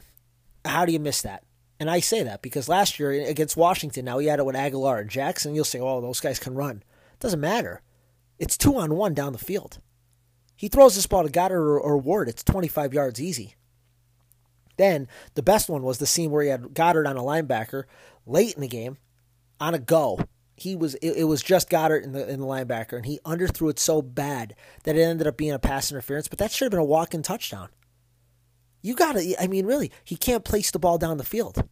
how 0.65 0.85
do 0.85 0.91
you 0.91 0.99
miss 0.99 1.21
that? 1.21 1.43
And 1.79 1.91
I 1.91 1.99
say 1.99 2.23
that 2.23 2.41
because 2.41 2.67
last 2.67 2.97
year 2.97 3.11
against 3.11 3.55
Washington, 3.55 4.05
now 4.05 4.17
he 4.17 4.27
had 4.27 4.39
it 4.39 4.45
with 4.45 4.55
Agholor 4.55 4.99
and 4.99 5.09
Jackson. 5.09 5.53
You'll 5.53 5.63
say, 5.63 5.79
oh, 5.79 6.01
those 6.01 6.19
guys 6.19 6.39
can 6.39 6.55
run. 6.55 6.77
It 7.13 7.19
doesn't 7.19 7.39
matter. 7.39 7.81
It's 8.39 8.57
two 8.57 8.77
on 8.77 8.95
one 8.95 9.13
down 9.13 9.33
the 9.33 9.39
field. 9.39 9.79
He 10.57 10.67
throws 10.67 10.95
this 10.95 11.07
ball 11.07 11.23
to 11.23 11.29
Goedert 11.29 11.51
or, 11.51 11.79
or 11.79 11.97
Ward. 11.97 12.27
It's 12.27 12.43
25 12.43 12.93
yards 12.93 13.21
easy. 13.21 13.55
Then 14.75 15.07
the 15.35 15.43
best 15.43 15.69
one 15.69 15.83
was 15.83 15.99
the 15.99 16.05
scene 16.05 16.31
where 16.31 16.43
he 16.43 16.49
had 16.49 16.73
Goedert 16.73 17.07
on 17.07 17.15
a 17.15 17.21
linebacker 17.21 17.83
late 18.25 18.55
in 18.55 18.61
the 18.61 18.67
game 18.67 18.97
on 19.59 19.73
a 19.73 19.79
go. 19.79 20.19
He 20.55 20.75
was 20.75 20.95
it, 20.95 21.17
it 21.17 21.23
was 21.25 21.43
just 21.43 21.69
Goedert 21.69 22.03
in 22.03 22.11
the 22.13 22.27
in 22.27 22.39
the 22.39 22.45
linebacker, 22.45 22.93
and 22.93 23.05
he 23.05 23.19
underthrew 23.23 23.69
it 23.69 23.79
so 23.79 24.01
bad 24.01 24.55
that 24.83 24.95
it 24.95 25.01
ended 25.01 25.27
up 25.27 25.37
being 25.37 25.51
a 25.51 25.59
pass 25.59 25.91
interference. 25.91 26.27
But 26.27 26.39
that 26.39 26.51
should 26.51 26.65
have 26.65 26.71
been 26.71 26.79
a 26.79 26.83
walk-in 26.83 27.21
touchdown. 27.21 27.69
You 28.81 28.95
got 28.95 29.13
to. 29.13 29.35
I 29.41 29.47
mean, 29.47 29.67
really, 29.67 29.91
he 30.03 30.15
can't 30.15 30.43
place 30.43 30.71
the 30.71 30.79
ball 30.79 30.97
down 30.97 31.17
the 31.17 31.23
field. 31.23 31.67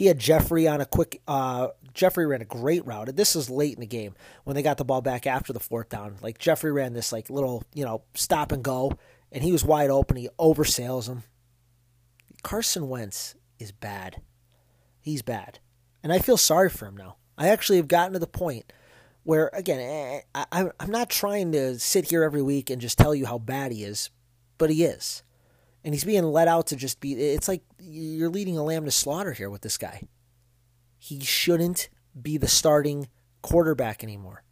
He 0.00 0.06
had 0.06 0.18
Jeffery 0.18 0.66
on 0.66 0.80
a 0.80 0.86
quick. 0.86 1.20
Uh, 1.28 1.68
Jeffery 1.92 2.24
ran 2.24 2.40
a 2.40 2.46
great 2.46 2.86
route. 2.86 3.14
This 3.16 3.36
is 3.36 3.50
late 3.50 3.74
in 3.74 3.80
the 3.80 3.86
game 3.86 4.14
when 4.44 4.56
they 4.56 4.62
got 4.62 4.78
the 4.78 4.84
ball 4.86 5.02
back 5.02 5.26
after 5.26 5.52
the 5.52 5.60
fourth 5.60 5.90
down. 5.90 6.16
Like 6.22 6.38
Jeffery 6.38 6.72
ran 6.72 6.94
this 6.94 7.12
like 7.12 7.28
little 7.28 7.64
you 7.74 7.84
know 7.84 8.00
stop 8.14 8.50
and 8.50 8.64
go, 8.64 8.96
and 9.30 9.44
he 9.44 9.52
was 9.52 9.62
wide 9.62 9.90
open. 9.90 10.16
He 10.16 10.30
oversails 10.38 11.06
him. 11.06 11.24
Carson 12.42 12.88
Wentz 12.88 13.34
is 13.58 13.72
bad. 13.72 14.22
He's 15.02 15.20
bad, 15.20 15.58
and 16.02 16.14
I 16.14 16.18
feel 16.18 16.38
sorry 16.38 16.70
for 16.70 16.86
him 16.86 16.96
now. 16.96 17.16
I 17.36 17.48
actually 17.48 17.76
have 17.76 17.86
gotten 17.86 18.14
to 18.14 18.18
the 18.18 18.26
point 18.26 18.72
where 19.24 19.50
again 19.52 19.80
eh, 19.80 20.20
I, 20.50 20.70
I'm 20.80 20.90
not 20.90 21.10
trying 21.10 21.52
to 21.52 21.78
sit 21.78 22.08
here 22.08 22.22
every 22.22 22.40
week 22.40 22.70
and 22.70 22.80
just 22.80 22.96
tell 22.96 23.14
you 23.14 23.26
how 23.26 23.36
bad 23.36 23.70
he 23.70 23.84
is, 23.84 24.08
but 24.56 24.70
he 24.70 24.82
is 24.82 25.22
and 25.84 25.94
he's 25.94 26.04
being 26.04 26.24
let 26.24 26.48
out 26.48 26.66
to 26.68 26.76
just 26.76 27.00
be. 27.00 27.12
It's 27.12 27.48
like 27.48 27.62
you're 27.78 28.30
leading 28.30 28.58
a 28.58 28.64
lamb 28.64 28.84
to 28.84 28.90
slaughter 28.90 29.32
here 29.32 29.50
with 29.50 29.62
this 29.62 29.78
guy. 29.78 30.02
He 30.98 31.20
shouldn't 31.20 31.88
be 32.20 32.36
the 32.36 32.48
starting 32.48 33.08
quarterback 33.42 34.04
anymore. 34.04 34.42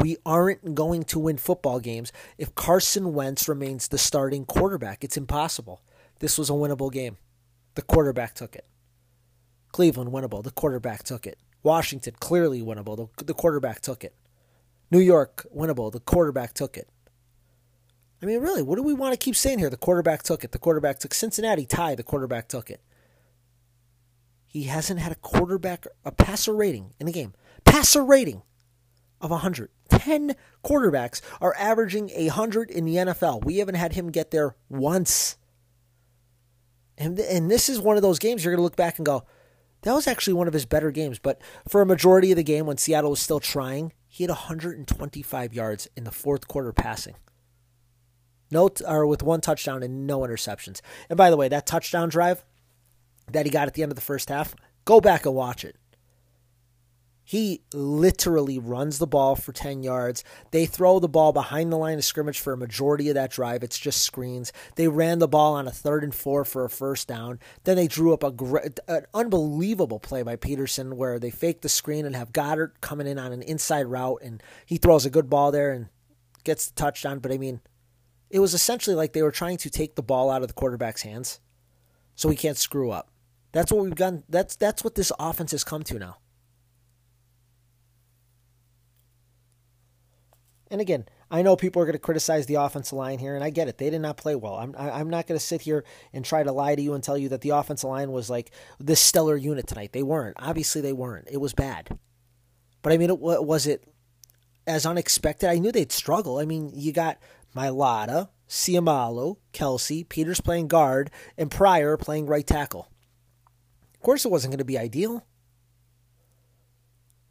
We 0.00 0.16
aren't 0.24 0.74
going 0.74 1.04
to 1.04 1.18
win 1.18 1.38
football 1.38 1.80
games 1.80 2.12
if 2.36 2.54
Carson 2.54 3.14
Wentz 3.14 3.48
remains 3.48 3.88
the 3.88 3.98
starting 3.98 4.44
quarterback. 4.44 5.02
It's 5.02 5.16
impossible. 5.16 5.82
This 6.20 6.38
was 6.38 6.50
a 6.50 6.54
winnable 6.54 6.92
game. 6.92 7.16
The 7.74 7.82
quarterback 7.82 8.34
took 8.34 8.54
it. 8.54 8.66
Cleveland, 9.72 10.12
winnable. 10.12 10.42
The 10.42 10.50
quarterback 10.50 11.02
took 11.02 11.26
it. 11.26 11.38
Washington, 11.62 12.14
clearly 12.20 12.62
winnable. 12.62 13.10
The, 13.16 13.24
the 13.24 13.34
quarterback 13.34 13.80
took 13.80 14.04
it. 14.04 14.14
New 14.90 15.00
York, 15.00 15.46
winnable. 15.54 15.92
The 15.92 16.00
quarterback 16.00 16.54
took 16.54 16.76
it. 16.76 16.88
I 18.20 18.26
mean, 18.26 18.40
really, 18.40 18.62
what 18.62 18.76
do 18.76 18.82
we 18.82 18.94
want 18.94 19.12
to 19.12 19.16
keep 19.16 19.36
saying 19.36 19.60
here? 19.60 19.70
The 19.70 19.76
quarterback 19.76 20.22
took 20.22 20.42
it. 20.42 20.52
The 20.52 20.58
quarterback 20.58 20.98
took 20.98 21.14
Cincinnati 21.14 21.66
tie. 21.66 21.94
The 21.94 22.02
quarterback 22.02 22.48
took 22.48 22.70
it. 22.70 22.80
He 24.46 24.64
hasn't 24.64 24.98
had 24.98 25.12
a 25.12 25.16
quarterback, 25.16 25.86
a 26.04 26.10
passer 26.10 26.54
rating 26.54 26.94
in 26.98 27.06
the 27.06 27.12
game. 27.12 27.34
Passer 27.64 28.02
rating 28.02 28.42
of 29.20 29.30
100. 29.30 29.70
10 29.90 30.34
quarterbacks 30.64 31.20
are 31.40 31.54
averaging 31.58 32.08
100 32.08 32.70
in 32.70 32.84
the 32.84 32.96
NFL. 32.96 33.44
We 33.44 33.58
haven't 33.58 33.76
had 33.76 33.92
him 33.92 34.10
get 34.10 34.30
there 34.30 34.56
once. 34.68 35.36
And, 36.96 37.18
and 37.20 37.50
this 37.50 37.68
is 37.68 37.78
one 37.78 37.96
of 37.96 38.02
those 38.02 38.18
games 38.18 38.44
you're 38.44 38.52
going 38.52 38.58
to 38.58 38.64
look 38.64 38.76
back 38.76 38.98
and 38.98 39.06
go, 39.06 39.24
that 39.82 39.92
was 39.92 40.06
actually 40.08 40.34
one 40.34 40.48
of 40.48 40.54
his 40.54 40.66
better 40.66 40.90
games. 40.90 41.18
But 41.18 41.40
for 41.68 41.80
a 41.80 41.86
majority 41.86 42.32
of 42.32 42.36
the 42.36 42.42
game, 42.42 42.66
when 42.66 42.78
Seattle 42.78 43.10
was 43.10 43.20
still 43.20 43.40
trying, 43.40 43.92
he 44.08 44.24
had 44.24 44.30
125 44.30 45.54
yards 45.54 45.88
in 45.96 46.04
the 46.04 46.10
fourth 46.10 46.48
quarter 46.48 46.72
passing. 46.72 47.14
No, 48.50 48.70
or 48.86 49.06
with 49.06 49.22
one 49.22 49.40
touchdown 49.40 49.82
and 49.82 50.06
no 50.06 50.20
interceptions. 50.20 50.80
And 51.08 51.16
by 51.16 51.30
the 51.30 51.36
way, 51.36 51.48
that 51.48 51.66
touchdown 51.66 52.08
drive 52.08 52.44
that 53.30 53.46
he 53.46 53.50
got 53.50 53.68
at 53.68 53.74
the 53.74 53.82
end 53.82 53.92
of 53.92 53.96
the 53.96 54.02
first 54.02 54.28
half, 54.28 54.54
go 54.84 55.00
back 55.00 55.26
and 55.26 55.34
watch 55.34 55.64
it. 55.64 55.76
He 57.28 57.60
literally 57.74 58.58
runs 58.58 58.96
the 58.96 59.06
ball 59.06 59.36
for 59.36 59.52
10 59.52 59.82
yards. 59.82 60.24
They 60.50 60.64
throw 60.64 60.98
the 60.98 61.10
ball 61.10 61.34
behind 61.34 61.70
the 61.70 61.76
line 61.76 61.98
of 61.98 62.04
scrimmage 62.04 62.40
for 62.40 62.54
a 62.54 62.56
majority 62.56 63.10
of 63.10 63.16
that 63.16 63.30
drive. 63.30 63.62
It's 63.62 63.78
just 63.78 64.00
screens. 64.00 64.50
They 64.76 64.88
ran 64.88 65.18
the 65.18 65.28
ball 65.28 65.52
on 65.52 65.68
a 65.68 65.70
third 65.70 66.04
and 66.04 66.14
four 66.14 66.46
for 66.46 66.64
a 66.64 66.70
first 66.70 67.06
down. 67.06 67.38
Then 67.64 67.76
they 67.76 67.86
drew 67.86 68.14
up 68.14 68.22
a 68.22 68.32
an 68.88 69.04
unbelievable 69.12 70.00
play 70.00 70.22
by 70.22 70.36
Pederson 70.36 70.94
where 70.94 71.18
they 71.18 71.28
fake 71.28 71.60
the 71.60 71.68
screen 71.68 72.06
and 72.06 72.16
have 72.16 72.32
Goedert 72.32 72.80
coming 72.80 73.06
in 73.06 73.18
on 73.18 73.32
an 73.32 73.42
inside 73.42 73.88
route, 73.88 74.22
and 74.22 74.42
he 74.64 74.78
throws 74.78 75.04
a 75.04 75.10
good 75.10 75.28
ball 75.28 75.52
there 75.52 75.70
and 75.70 75.88
gets 76.44 76.68
the 76.68 76.76
touchdown. 76.76 77.18
But 77.18 77.32
I 77.32 77.36
mean, 77.36 77.60
it 78.30 78.40
was 78.40 78.54
essentially 78.54 78.96
like 78.96 79.12
they 79.12 79.22
were 79.22 79.30
trying 79.30 79.56
to 79.58 79.70
take 79.70 79.94
the 79.94 80.02
ball 80.02 80.30
out 80.30 80.42
of 80.42 80.48
the 80.48 80.54
quarterback's 80.54 81.02
hands 81.02 81.40
so 82.14 82.28
he 82.28 82.36
can't 82.36 82.56
screw 82.56 82.90
up. 82.90 83.10
That's 83.52 83.72
what 83.72 83.84
we've 83.84 83.94
done. 83.94 84.24
That's 84.28 84.56
that's 84.56 84.84
what 84.84 84.94
this 84.94 85.12
offense 85.18 85.52
has 85.52 85.64
come 85.64 85.82
to 85.84 85.98
now. 85.98 86.18
And 90.70 90.80
again, 90.80 91.06
I 91.30 91.42
know 91.42 91.56
people 91.56 91.80
are 91.80 91.86
going 91.86 91.94
to 91.94 91.98
criticize 91.98 92.46
the 92.46 92.56
offensive 92.56 92.98
line 92.98 93.18
here, 93.18 93.34
and 93.34 93.42
I 93.42 93.50
get 93.50 93.68
it. 93.68 93.78
They 93.78 93.88
did 93.88 94.00
not 94.00 94.16
play 94.16 94.34
well. 94.34 94.54
I'm 94.54 94.74
I'm 94.76 95.08
not 95.08 95.26
going 95.26 95.38
to 95.38 95.44
sit 95.44 95.62
here 95.62 95.84
and 96.12 96.24
try 96.24 96.42
to 96.42 96.52
lie 96.52 96.74
to 96.74 96.82
you 96.82 96.94
and 96.94 97.02
tell 97.02 97.16
you 97.16 97.30
that 97.30 97.40
the 97.40 97.50
offensive 97.50 97.88
line 97.88 98.12
was 98.12 98.28
like 98.28 98.50
this 98.78 99.00
stellar 99.00 99.36
unit 99.36 99.66
tonight. 99.66 99.92
They 99.92 100.02
weren't. 100.02 100.36
Obviously, 100.38 100.80
they 100.80 100.92
weren't. 100.92 101.28
It 101.30 101.38
was 101.38 101.54
bad. 101.54 101.98
But 102.82 102.92
I 102.92 102.98
mean, 102.98 103.10
it, 103.10 103.18
was 103.18 103.66
it 103.66 103.84
as 104.66 104.84
unexpected? 104.84 105.48
I 105.48 105.58
knew 105.58 105.72
they'd 105.72 105.92
struggle. 105.92 106.38
I 106.38 106.44
mean, 106.44 106.70
you 106.74 106.92
got 106.92 107.18
Mailata, 107.54 108.28
Seumalo, 108.48 109.36
Kelce, 109.52 110.08
Peters 110.08 110.40
playing 110.40 110.68
guard, 110.68 111.10
and 111.36 111.50
Pryor 111.50 111.96
playing 111.96 112.26
right 112.26 112.46
tackle. 112.46 112.88
Of 113.94 114.00
course, 114.00 114.24
it 114.24 114.30
wasn't 114.30 114.52
going 114.52 114.58
to 114.58 114.64
be 114.64 114.78
ideal. 114.78 115.26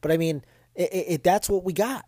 But 0.01 0.11
I 0.11 0.17
mean, 0.17 0.43
it, 0.75 0.89
it, 0.93 1.23
that's 1.23 1.49
what 1.49 1.63
we 1.63 1.73
got. 1.73 2.05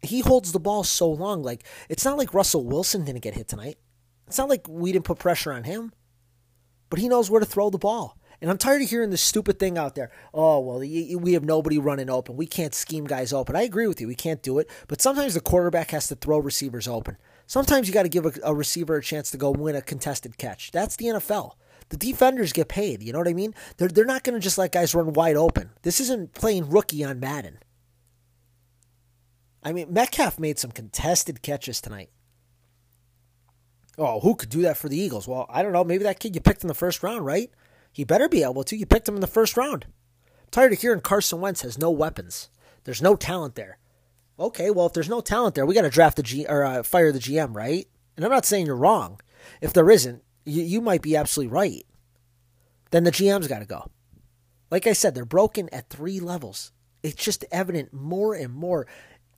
He 0.00 0.20
holds 0.20 0.52
the 0.52 0.60
ball 0.60 0.84
so 0.84 1.10
long. 1.10 1.42
Like, 1.42 1.64
it's 1.88 2.04
not 2.04 2.18
like 2.18 2.34
Russell 2.34 2.64
Wilson 2.64 3.04
didn't 3.04 3.22
get 3.22 3.34
hit 3.34 3.48
tonight. 3.48 3.78
It's 4.26 4.38
not 4.38 4.48
like 4.48 4.66
we 4.68 4.92
didn't 4.92 5.04
put 5.04 5.18
pressure 5.18 5.52
on 5.52 5.64
him. 5.64 5.92
But 6.90 6.98
he 6.98 7.08
knows 7.08 7.30
where 7.30 7.40
to 7.40 7.46
throw 7.46 7.70
the 7.70 7.78
ball. 7.78 8.17
And 8.40 8.50
I'm 8.50 8.58
tired 8.58 8.82
of 8.82 8.90
hearing 8.90 9.10
this 9.10 9.20
stupid 9.20 9.58
thing 9.58 9.76
out 9.76 9.96
there. 9.96 10.12
Oh, 10.32 10.60
well, 10.60 10.78
we 10.78 11.32
have 11.32 11.44
nobody 11.44 11.78
running 11.78 12.08
open. 12.08 12.36
We 12.36 12.46
can't 12.46 12.74
scheme 12.74 13.04
guys 13.04 13.32
open. 13.32 13.56
I 13.56 13.62
agree 13.62 13.88
with 13.88 14.00
you. 14.00 14.06
We 14.06 14.14
can't 14.14 14.42
do 14.42 14.58
it. 14.58 14.70
But 14.86 15.02
sometimes 15.02 15.34
the 15.34 15.40
quarterback 15.40 15.90
has 15.90 16.06
to 16.08 16.14
throw 16.14 16.38
receivers 16.38 16.86
open. 16.86 17.16
Sometimes 17.46 17.88
you 17.88 17.94
got 17.94 18.04
to 18.04 18.08
give 18.08 18.26
a, 18.26 18.32
a, 18.44 18.54
receiver 18.54 18.96
a 18.96 19.02
chance 19.02 19.30
to 19.32 19.38
go 19.38 19.50
win 19.50 19.74
a 19.74 19.82
contested 19.82 20.38
catch. 20.38 20.70
That's 20.70 20.96
the 20.96 21.06
NFL. 21.06 21.54
The 21.88 21.96
defenders 21.96 22.52
get 22.52 22.68
paid. 22.68 23.02
You 23.02 23.12
know 23.12 23.18
what 23.18 23.28
I 23.28 23.32
mean? 23.32 23.54
They're, 23.76 23.88
they're 23.88 24.04
not 24.04 24.22
going 24.22 24.34
to 24.34 24.40
just 24.40 24.58
let 24.58 24.72
guys 24.72 24.94
run 24.94 25.14
wide 25.14 25.36
open. 25.36 25.70
This 25.82 25.98
isn't 25.98 26.34
playing 26.34 26.70
rookie 26.70 27.02
on 27.02 27.18
Madden. 27.18 27.58
I 29.64 29.72
mean, 29.72 29.92
Metcalf 29.92 30.38
made 30.38 30.58
some 30.58 30.70
contested 30.70 31.42
catches 31.42 31.80
tonight. 31.80 32.10
Oh, 33.96 34.20
who 34.20 34.36
could 34.36 34.50
do 34.50 34.62
that 34.62 34.76
for 34.76 34.88
the 34.88 34.98
Eagles? 34.98 35.26
Well, 35.26 35.46
I 35.48 35.62
don't 35.62 35.72
know. 35.72 35.82
Maybe 35.82 36.04
that 36.04 36.20
kid 36.20 36.36
you 36.36 36.40
picked 36.40 36.62
in 36.62 36.68
the 36.68 36.74
first 36.74 37.02
round, 37.02 37.26
right? 37.26 37.50
He 37.98 38.04
better 38.04 38.28
be 38.28 38.44
able 38.44 38.62
to. 38.62 38.76
You 38.76 38.86
picked 38.86 39.08
him 39.08 39.16
in 39.16 39.20
the 39.20 39.26
first 39.26 39.56
round. 39.56 39.86
I'm 40.24 40.46
tired 40.52 40.72
of 40.72 40.80
hearing 40.80 41.00
Carson 41.00 41.40
Wentz 41.40 41.62
has 41.62 41.76
no 41.76 41.90
weapons. 41.90 42.48
There's 42.84 43.02
no 43.02 43.16
talent 43.16 43.56
there. 43.56 43.78
Okay, 44.38 44.70
well, 44.70 44.86
if 44.86 44.92
there's 44.92 45.08
no 45.08 45.20
talent 45.20 45.56
there, 45.56 45.66
we 45.66 45.74
got 45.74 45.82
to 45.82 45.90
draft 45.90 46.16
the 46.16 46.22
G 46.22 46.46
or 46.48 46.62
uh, 46.62 46.84
fire 46.84 47.10
the 47.10 47.18
GM, 47.18 47.56
right? 47.56 47.88
And 48.14 48.24
I'm 48.24 48.30
not 48.30 48.46
saying 48.46 48.66
you're 48.66 48.76
wrong. 48.76 49.20
If 49.60 49.72
there 49.72 49.90
isn't, 49.90 50.22
you, 50.44 50.62
you 50.62 50.80
might 50.80 51.02
be 51.02 51.16
absolutely 51.16 51.52
right. 51.52 51.84
Then 52.92 53.02
the 53.02 53.10
GM's 53.10 53.48
got 53.48 53.58
to 53.58 53.66
go. 53.66 53.90
Like 54.70 54.86
I 54.86 54.92
said, 54.92 55.16
they're 55.16 55.24
broken 55.24 55.68
at 55.72 55.90
three 55.90 56.20
levels. 56.20 56.70
It's 57.02 57.20
just 57.20 57.44
evident 57.50 57.92
more 57.92 58.32
and 58.32 58.54
more. 58.54 58.86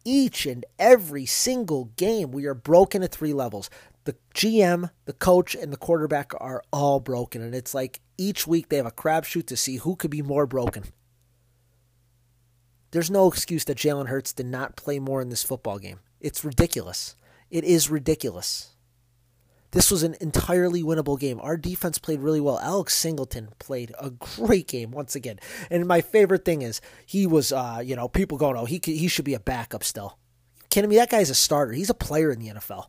Each 0.05 0.45
and 0.45 0.67
every 0.79 1.25
single 1.25 1.87
game, 1.97 2.31
we 2.31 2.45
are 2.45 2.53
broken 2.53 3.03
at 3.03 3.13
three 3.13 3.33
levels 3.33 3.71
the 4.05 4.17
GM, 4.35 4.91
the 5.05 5.13
coach, 5.13 5.55
and 5.55 5.73
the 5.73 5.77
quarterback 5.77 6.33
are 6.41 6.63
all 6.73 7.01
broken. 7.01 7.43
And 7.43 7.55
it's 7.55 7.75
like 7.75 8.01
each 8.17 8.47
week 8.47 8.69
they 8.69 8.77
have 8.77 8.87
a 8.87 8.91
crapshoot 8.91 9.47
to 9.47 9.57
see 9.57 9.77
who 9.77 9.97
could 9.97 10.11
be 10.11 10.23
more 10.23 10.47
broken. 10.47 10.85
There's 12.93 13.11
no 13.11 13.29
excuse 13.29 13.65
that 13.65 13.79
Jalen 13.79 14.09
Hurts 14.09 14.33
did 14.33 14.47
not 14.47 14.77
play 14.77 14.99
more 14.99 15.21
in 15.21 15.29
this 15.29 15.45
football 15.45 15.79
game. 15.79 16.01
It's 16.21 16.45
ridiculous. 16.45 17.15
It 17.51 17.65
is 17.65 17.91
ridiculous. 17.91 18.75
This 19.73 19.91
was 19.91 20.03
an 20.03 20.17
entirely 20.21 20.83
winnable 20.83 21.19
game. 21.19 21.39
Our 21.41 21.57
defense 21.57 21.99
played 21.99 22.21
really 22.21 22.41
well. 22.41 22.59
Alex 22.59 22.97
Singleton 22.97 23.51
played 23.61 23.93
a 24.01 24.11
great 24.11 24.67
game 24.67 24.91
once 24.91 25.15
again. 25.15 25.39
And 25.71 25.87
my 25.87 26.01
favorite 26.01 26.45
thing 26.45 26.63
is 26.63 26.81
he 27.07 27.27
was, 27.27 27.53
uh, 27.53 27.81
you 27.85 27.95
know, 27.95 28.09
people 28.09 28.37
going, 28.37 28.57
oh, 28.57 28.65
he 28.65 28.81
he 28.83 29.07
should 29.07 29.25
be 29.25 29.35
a 29.35 29.41
backup 29.41 29.85
still. 29.85 30.19
kidding 30.71 30.91
me? 30.91 30.97
That 30.97 31.11
guy's 31.11 31.31
a 31.31 31.35
starter. 31.37 31.73
He's 31.73 31.91
a 31.91 31.95
player 31.95 32.33
in 32.33 32.41
the 32.41 32.49
NFL. 32.49 32.87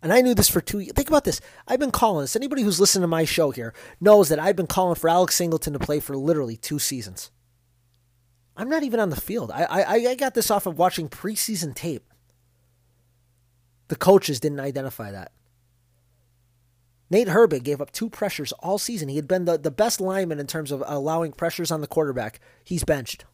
And 0.00 0.12
I 0.12 0.20
knew 0.20 0.34
this 0.34 0.48
for 0.48 0.60
two 0.60 0.78
years. 0.78 0.92
Think 0.92 1.08
about 1.08 1.24
this. 1.24 1.40
I've 1.66 1.80
been 1.80 1.90
calling 1.90 2.22
this. 2.22 2.36
Anybody 2.36 2.62
who's 2.62 2.78
listened 2.78 3.02
to 3.02 3.08
my 3.08 3.24
show 3.24 3.50
here 3.50 3.74
knows 4.00 4.28
that 4.28 4.38
I've 4.38 4.54
been 4.54 4.68
calling 4.68 4.94
for 4.94 5.10
Alex 5.10 5.34
Singleton 5.34 5.72
to 5.72 5.78
play 5.78 5.98
for 5.98 6.16
literally 6.16 6.56
two 6.56 6.78
seasons. 6.78 7.30
I'm 8.56 8.68
not 8.68 8.84
even 8.84 9.00
on 9.00 9.10
the 9.10 9.20
field. 9.20 9.50
I, 9.50 9.64
I, 9.64 9.94
I 10.10 10.14
got 10.14 10.34
this 10.34 10.50
off 10.50 10.66
of 10.66 10.78
watching 10.78 11.08
preseason 11.08 11.74
tape. 11.74 12.04
The 13.88 13.96
coaches 13.96 14.38
didn't 14.38 14.60
identify 14.60 15.10
that. 15.10 15.32
Nate 17.10 17.28
Herbig 17.28 17.62
gave 17.62 17.80
up 17.80 17.90
two 17.90 18.10
pressures 18.10 18.52
all 18.52 18.78
season. 18.78 19.08
He 19.08 19.16
had 19.16 19.26
been 19.26 19.46
the, 19.46 19.56
the 19.56 19.70
best 19.70 20.00
lineman 20.00 20.38
in 20.38 20.46
terms 20.46 20.70
of 20.70 20.82
allowing 20.86 21.32
pressures 21.32 21.70
on 21.70 21.80
the 21.80 21.86
quarterback. 21.86 22.38
He's 22.62 22.84
benched. 22.84 23.24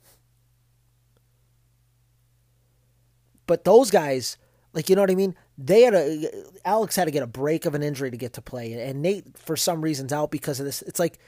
But 3.47 3.64
those 3.64 3.90
guys 3.90 4.38
like 4.75 4.90
you 4.90 4.97
know 4.97 5.02
what 5.02 5.11
I 5.11 5.14
mean? 5.14 5.37
They 5.56 5.82
had 5.82 5.94
a 5.94 6.30
Alex 6.64 6.96
had 6.96 7.04
to 7.04 7.11
get 7.11 7.23
a 7.23 7.28
break 7.28 7.64
of 7.64 7.75
an 7.75 7.82
injury 7.82 8.11
to 8.11 8.16
get 8.16 8.32
to 8.34 8.42
play, 8.42 8.73
and 8.73 9.02
Nate 9.02 9.38
for 9.38 9.56
some 9.56 9.82
reasons 9.82 10.12
out 10.12 10.30
because 10.30 10.58
of 10.58 10.66
this. 10.66 10.82
It's 10.82 10.99
like 10.99 11.18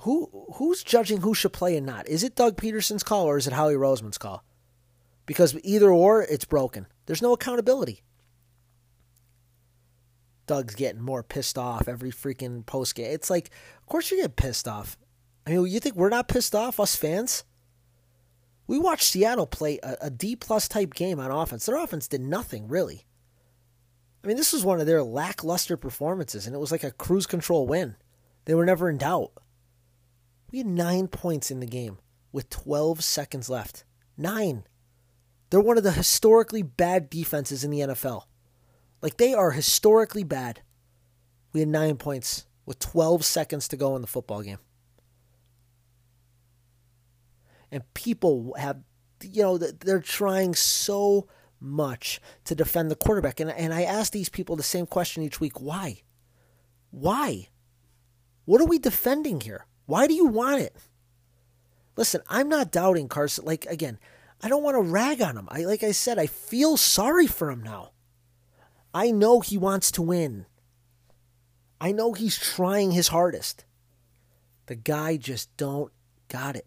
who 0.00 0.28
who's 0.54 0.82
judging 0.82 1.20
who 1.22 1.34
should 1.34 1.52
play 1.52 1.76
and 1.76 1.86
not? 1.86 2.08
Is 2.08 2.22
it 2.22 2.34
Doug 2.34 2.56
Pederson's 2.56 3.02
call 3.02 3.26
or 3.26 3.38
is 3.38 3.46
it 3.46 3.52
Howie 3.52 3.74
Roseman's 3.74 4.18
call? 4.18 4.44
Because 5.24 5.56
either 5.62 5.90
or, 5.90 6.22
it's 6.22 6.44
broken. 6.44 6.86
There's 7.06 7.22
no 7.22 7.32
accountability. 7.32 8.02
Doug's 10.46 10.74
getting 10.74 11.00
more 11.00 11.22
pissed 11.22 11.56
off 11.56 11.88
every 11.88 12.10
freaking 12.10 12.66
post 12.66 12.96
game. 12.96 13.12
It's 13.12 13.30
like, 13.30 13.50
of 13.80 13.86
course 13.86 14.10
you 14.10 14.20
get 14.20 14.36
pissed 14.36 14.66
off. 14.66 14.96
I 15.46 15.50
mean, 15.50 15.66
you 15.66 15.80
think 15.80 15.94
we're 15.94 16.08
not 16.08 16.28
pissed 16.28 16.54
off, 16.54 16.80
us 16.80 16.96
fans? 16.96 17.44
We 18.66 18.78
watched 18.78 19.04
Seattle 19.04 19.46
play 19.46 19.78
a, 19.82 19.96
a 20.02 20.10
D 20.10 20.34
plus 20.34 20.66
type 20.68 20.94
game 20.94 21.20
on 21.20 21.30
offense. 21.30 21.66
Their 21.66 21.76
offense 21.76 22.08
did 22.08 22.20
nothing 22.20 22.68
really. 22.68 23.04
I 24.22 24.26
mean, 24.26 24.36
this 24.36 24.52
was 24.52 24.64
one 24.64 24.80
of 24.80 24.86
their 24.86 25.02
lackluster 25.02 25.76
performances, 25.76 26.46
and 26.46 26.54
it 26.54 26.58
was 26.58 26.70
like 26.70 26.84
a 26.84 26.92
cruise 26.92 27.26
control 27.26 27.66
win. 27.66 27.96
They 28.44 28.54
were 28.54 28.64
never 28.66 28.88
in 28.88 28.98
doubt. 28.98 29.32
We 30.50 30.58
had 30.58 30.66
nine 30.66 31.08
points 31.08 31.50
in 31.50 31.60
the 31.60 31.66
game 31.66 31.98
with 32.30 32.50
12 32.50 33.02
seconds 33.02 33.48
left. 33.48 33.84
Nine. 34.16 34.64
They're 35.50 35.60
one 35.60 35.76
of 35.76 35.84
the 35.84 35.92
historically 35.92 36.62
bad 36.62 37.10
defenses 37.10 37.64
in 37.64 37.70
the 37.70 37.80
NFL. 37.80 38.24
Like, 39.00 39.16
they 39.16 39.34
are 39.34 39.50
historically 39.50 40.24
bad. 40.24 40.60
We 41.52 41.60
had 41.60 41.68
nine 41.68 41.96
points 41.96 42.46
with 42.64 42.78
12 42.78 43.24
seconds 43.24 43.66
to 43.68 43.76
go 43.76 43.96
in 43.96 44.02
the 44.02 44.08
football 44.08 44.42
game. 44.42 44.58
And 47.70 47.82
people 47.94 48.54
have, 48.58 48.82
you 49.22 49.42
know, 49.42 49.58
they're 49.58 50.00
trying 50.00 50.54
so 50.54 51.26
much 51.62 52.20
to 52.44 52.54
defend 52.54 52.90
the 52.90 52.96
quarterback. 52.96 53.40
And, 53.40 53.50
and 53.50 53.72
I 53.72 53.82
ask 53.82 54.12
these 54.12 54.28
people 54.28 54.56
the 54.56 54.62
same 54.62 54.86
question 54.86 55.22
each 55.22 55.40
week 55.40 55.60
why? 55.60 56.02
Why? 56.90 57.48
What 58.44 58.60
are 58.60 58.66
we 58.66 58.78
defending 58.78 59.40
here? 59.40 59.66
Why 59.86 60.06
do 60.06 60.14
you 60.14 60.26
want 60.26 60.60
it? 60.60 60.76
Listen, 61.96 62.22
I'm 62.28 62.48
not 62.48 62.72
doubting 62.72 63.08
Carson. 63.08 63.44
Like, 63.44 63.66
again, 63.66 63.98
I 64.42 64.48
don't 64.48 64.62
want 64.62 64.76
to 64.76 64.82
rag 64.82 65.22
on 65.22 65.36
him. 65.36 65.48
I, 65.50 65.64
like 65.64 65.82
I 65.82 65.92
said, 65.92 66.18
I 66.18 66.26
feel 66.26 66.76
sorry 66.76 67.26
for 67.26 67.50
him 67.50 67.62
now. 67.62 67.92
I 68.94 69.10
know 69.10 69.40
he 69.40 69.56
wants 69.56 69.90
to 69.92 70.02
win. 70.02 70.46
I 71.80 71.92
know 71.92 72.12
he's 72.12 72.38
trying 72.38 72.92
his 72.92 73.08
hardest. 73.08 73.64
The 74.66 74.74
guy 74.74 75.16
just 75.16 75.56
don't 75.56 75.92
got 76.28 76.56
it. 76.56 76.66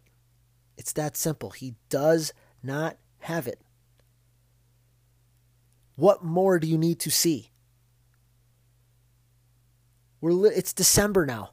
It's 0.77 0.93
that 0.93 1.15
simple. 1.15 1.51
He 1.51 1.75
does 1.89 2.33
not 2.61 2.97
have 3.19 3.47
it. 3.47 3.61
What 5.95 6.23
more 6.23 6.59
do 6.59 6.67
you 6.67 6.77
need 6.77 6.99
to 7.01 7.11
see? 7.11 7.51
We're 10.21 10.31
li- 10.31 10.53
it's 10.55 10.73
December 10.73 11.25
now. 11.25 11.51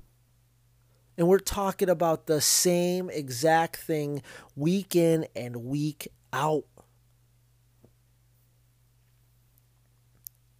And 1.19 1.29
we're 1.29 1.39
talking 1.39 1.91
about 1.91 2.27
the 2.27 2.41
same 2.41 3.11
exact 3.11 3.77
thing 3.77 4.23
week 4.57 4.97
in 4.97 5.27
and 5.37 5.57
week 5.57 6.09
out. 6.33 6.65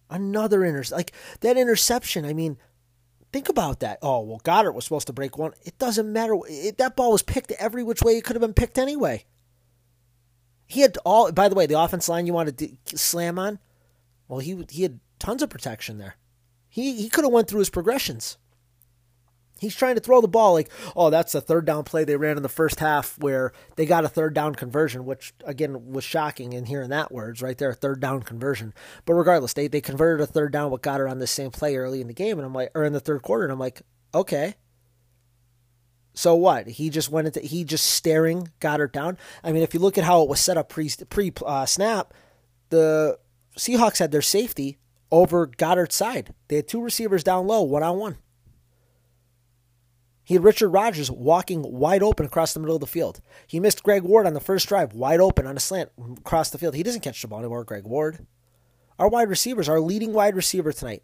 Another 0.09 0.63
interception. 0.63 0.97
Like 0.97 1.11
that 1.39 1.57
interception, 1.57 2.23
I 2.23 2.33
mean, 2.33 2.57
think 3.31 3.49
about 3.49 3.79
that. 3.79 3.97
Oh, 4.03 4.21
well, 4.21 4.41
Goedert 4.43 4.75
was 4.75 4.83
supposed 4.83 5.07
to 5.07 5.13
break 5.13 5.37
one. 5.37 5.53
It 5.63 5.79
doesn't 5.79 6.13
matter. 6.13 6.35
It, 6.47 6.77
that 6.77 6.95
ball 6.95 7.11
was 7.11 7.23
picked 7.23 7.51
every 7.53 7.83
which 7.83 8.03
way 8.03 8.15
it 8.15 8.23
could 8.23 8.35
have 8.35 8.41
been 8.41 8.53
picked 8.53 8.77
anyway. 8.77 9.25
He 10.67 10.81
had 10.81 10.97
all, 11.03 11.31
by 11.31 11.49
the 11.49 11.55
way, 11.55 11.65
the 11.65 11.79
offense 11.79 12.07
line 12.07 12.27
you 12.27 12.33
wanted 12.33 12.57
to 12.59 12.97
slam 12.97 13.39
on, 13.39 13.57
well, 14.33 14.39
he, 14.39 14.65
he 14.71 14.81
had 14.81 14.99
tons 15.19 15.43
of 15.43 15.49
protection 15.51 15.99
there. 15.99 16.15
He, 16.67 16.95
he 16.95 17.07
could 17.07 17.23
have 17.23 17.31
went 17.31 17.47
through 17.47 17.59
his 17.59 17.69
progressions. 17.69 18.39
He's 19.59 19.75
trying 19.75 19.93
to 19.93 20.01
throw 20.01 20.21
the 20.21 20.27
ball 20.27 20.53
like, 20.53 20.71
oh, 20.95 21.11
that's 21.11 21.35
a 21.35 21.39
third 21.39 21.65
down 21.65 21.83
play 21.83 22.03
they 22.03 22.15
ran 22.15 22.35
in 22.35 22.41
the 22.41 22.49
first 22.49 22.79
half 22.79 23.17
where 23.19 23.53
they 23.75 23.85
got 23.85 24.03
a 24.03 24.09
third 24.09 24.33
down 24.33 24.55
conversion, 24.55 25.05
which 25.05 25.35
again 25.45 25.91
was 25.91 26.03
shocking 26.03 26.51
in 26.51 26.65
hearing 26.65 26.89
that 26.89 27.11
words 27.11 27.43
right 27.43 27.55
there, 27.57 27.69
a 27.69 27.75
third 27.75 27.99
down 27.99 28.23
conversion. 28.23 28.73
But 29.05 29.13
regardless, 29.13 29.53
they 29.53 29.67
they 29.67 29.81
converted 29.81 30.21
a 30.21 30.27
third 30.27 30.51
down, 30.51 30.71
what 30.71 30.81
got 30.81 30.99
her 30.99 31.07
on 31.07 31.19
the 31.19 31.27
same 31.27 31.51
play 31.51 31.75
early 31.75 32.01
in 32.01 32.07
the 32.07 32.13
game, 32.13 32.39
and 32.39 32.45
I'm 32.45 32.53
like, 32.53 32.71
or 32.73 32.83
in 32.83 32.91
the 32.91 32.99
third 32.99 33.21
quarter, 33.21 33.43
and 33.43 33.53
I'm 33.53 33.59
like, 33.59 33.83
okay. 34.15 34.55
So 36.15 36.35
what? 36.35 36.67
He 36.67 36.89
just 36.89 37.09
went 37.11 37.27
into 37.27 37.39
he 37.39 37.63
just 37.63 37.85
staring 37.85 38.49
Goedert 38.59 38.91
down. 38.91 39.19
I 39.43 39.51
mean, 39.51 39.61
if 39.61 39.75
you 39.75 39.79
look 39.79 39.97
at 39.97 40.03
how 40.03 40.23
it 40.23 40.29
was 40.29 40.39
set 40.39 40.57
up 40.57 40.69
pre 40.69 40.89
pre 41.07 41.31
uh, 41.45 41.67
snap, 41.67 42.13
the 42.69 43.19
Seahawks 43.57 43.99
had 43.99 44.11
their 44.11 44.21
safety 44.21 44.77
over 45.11 45.47
Goedert's 45.47 45.95
side. 45.95 46.33
They 46.47 46.57
had 46.57 46.67
two 46.67 46.81
receivers 46.81 47.23
down 47.23 47.47
low, 47.47 47.61
one 47.61 47.83
on 47.83 47.97
one. 47.97 48.17
He 50.23 50.35
had 50.35 50.43
Richard 50.43 50.69
Rodgers 50.69 51.11
walking 51.11 51.61
wide 51.63 52.01
open 52.01 52.25
across 52.25 52.53
the 52.53 52.59
middle 52.59 52.75
of 52.75 52.81
the 52.81 52.87
field. 52.87 53.19
He 53.45 53.59
missed 53.59 53.83
Greg 53.83 54.03
Ward 54.03 54.25
on 54.25 54.33
the 54.33 54.39
first 54.39 54.67
drive, 54.69 54.93
wide 54.93 55.19
open 55.19 55.45
on 55.45 55.57
a 55.57 55.59
slant 55.59 55.91
across 56.17 56.49
the 56.49 56.57
field. 56.57 56.75
He 56.75 56.83
doesn't 56.83 57.01
catch 57.01 57.21
the 57.21 57.27
ball 57.27 57.39
anymore, 57.39 57.65
Greg 57.65 57.83
Ward. 57.83 58.25
Our 58.97 59.09
wide 59.09 59.29
receivers, 59.29 59.67
our 59.67 59.81
leading 59.81 60.13
wide 60.13 60.35
receiver 60.35 60.71
tonight, 60.71 61.03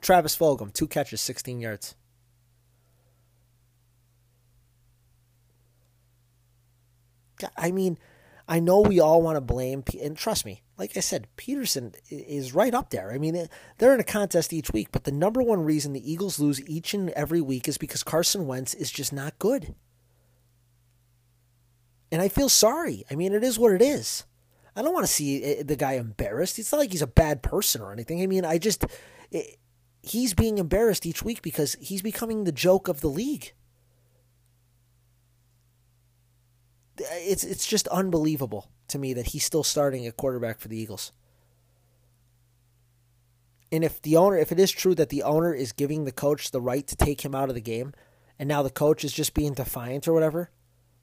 Travis 0.00 0.36
Fulgham, 0.36 0.72
two 0.72 0.88
catches, 0.88 1.20
16 1.20 1.60
yards. 1.60 1.94
I 7.56 7.70
mean, 7.70 7.98
I 8.48 8.60
know 8.60 8.80
we 8.80 8.98
all 8.98 9.20
want 9.20 9.36
to 9.36 9.42
blame, 9.42 9.84
and 10.00 10.16
trust 10.16 10.46
me, 10.46 10.62
like 10.78 10.96
I 10.96 11.00
said, 11.00 11.28
Pederson 11.36 11.94
is 12.08 12.54
right 12.54 12.72
up 12.72 12.88
there. 12.88 13.12
I 13.12 13.18
mean, 13.18 13.46
they're 13.76 13.92
in 13.92 14.00
a 14.00 14.04
contest 14.04 14.54
each 14.54 14.72
week, 14.72 14.88
but 14.90 15.04
the 15.04 15.12
number 15.12 15.42
one 15.42 15.64
reason 15.64 15.92
the 15.92 16.10
Eagles 16.10 16.40
lose 16.40 16.66
each 16.66 16.94
and 16.94 17.10
every 17.10 17.42
week 17.42 17.68
is 17.68 17.76
because 17.76 18.02
Carson 18.02 18.46
Wentz 18.46 18.72
is 18.72 18.90
just 18.90 19.12
not 19.12 19.38
good. 19.38 19.74
And 22.10 22.22
I 22.22 22.28
feel 22.28 22.48
sorry. 22.48 23.04
I 23.10 23.16
mean, 23.16 23.34
it 23.34 23.44
is 23.44 23.58
what 23.58 23.72
it 23.72 23.82
is. 23.82 24.24
I 24.74 24.80
don't 24.80 24.94
want 24.94 25.04
to 25.04 25.12
see 25.12 25.42
eh, 25.42 25.62
the 25.62 25.76
guy 25.76 25.94
embarrassed. 25.94 26.58
It's 26.58 26.72
not 26.72 26.78
like 26.78 26.92
he's 26.92 27.02
a 27.02 27.06
bad 27.06 27.42
person 27.42 27.82
or 27.82 27.92
anything. 27.92 28.22
I 28.22 28.26
mean, 28.26 28.46
I 28.46 28.56
just, 28.56 28.84
it, 28.84 29.36
eh, 29.36 29.42
he's 30.02 30.32
being 30.32 30.56
embarrassed 30.56 31.04
each 31.04 31.22
week 31.22 31.42
because 31.42 31.76
he's 31.80 32.00
becoming 32.00 32.44
the 32.44 32.52
joke 32.52 32.88
of 32.88 33.02
the 33.02 33.08
league. 33.08 33.52
It's 37.00 37.44
it's 37.44 37.66
just 37.66 37.88
unbelievable 37.88 38.68
to 38.88 38.98
me 38.98 39.12
that 39.14 39.28
he's 39.28 39.44
still 39.44 39.64
starting 39.64 40.06
a 40.06 40.12
quarterback 40.12 40.58
for 40.58 40.68
the 40.68 40.78
Eagles. 40.78 41.12
And 43.70 43.84
if 43.84 44.00
the 44.00 44.16
owner, 44.16 44.36
if 44.36 44.50
it 44.50 44.58
is 44.58 44.70
true 44.70 44.94
that 44.94 45.10
the 45.10 45.22
owner 45.22 45.52
is 45.52 45.72
giving 45.72 46.04
the 46.04 46.12
coach 46.12 46.50
the 46.50 46.60
right 46.60 46.86
to 46.86 46.96
take 46.96 47.22
him 47.24 47.34
out 47.34 47.50
of 47.50 47.54
the 47.54 47.60
game, 47.60 47.92
and 48.38 48.48
now 48.48 48.62
the 48.62 48.70
coach 48.70 49.04
is 49.04 49.12
just 49.12 49.34
being 49.34 49.52
defiant 49.52 50.08
or 50.08 50.14
whatever, 50.14 50.50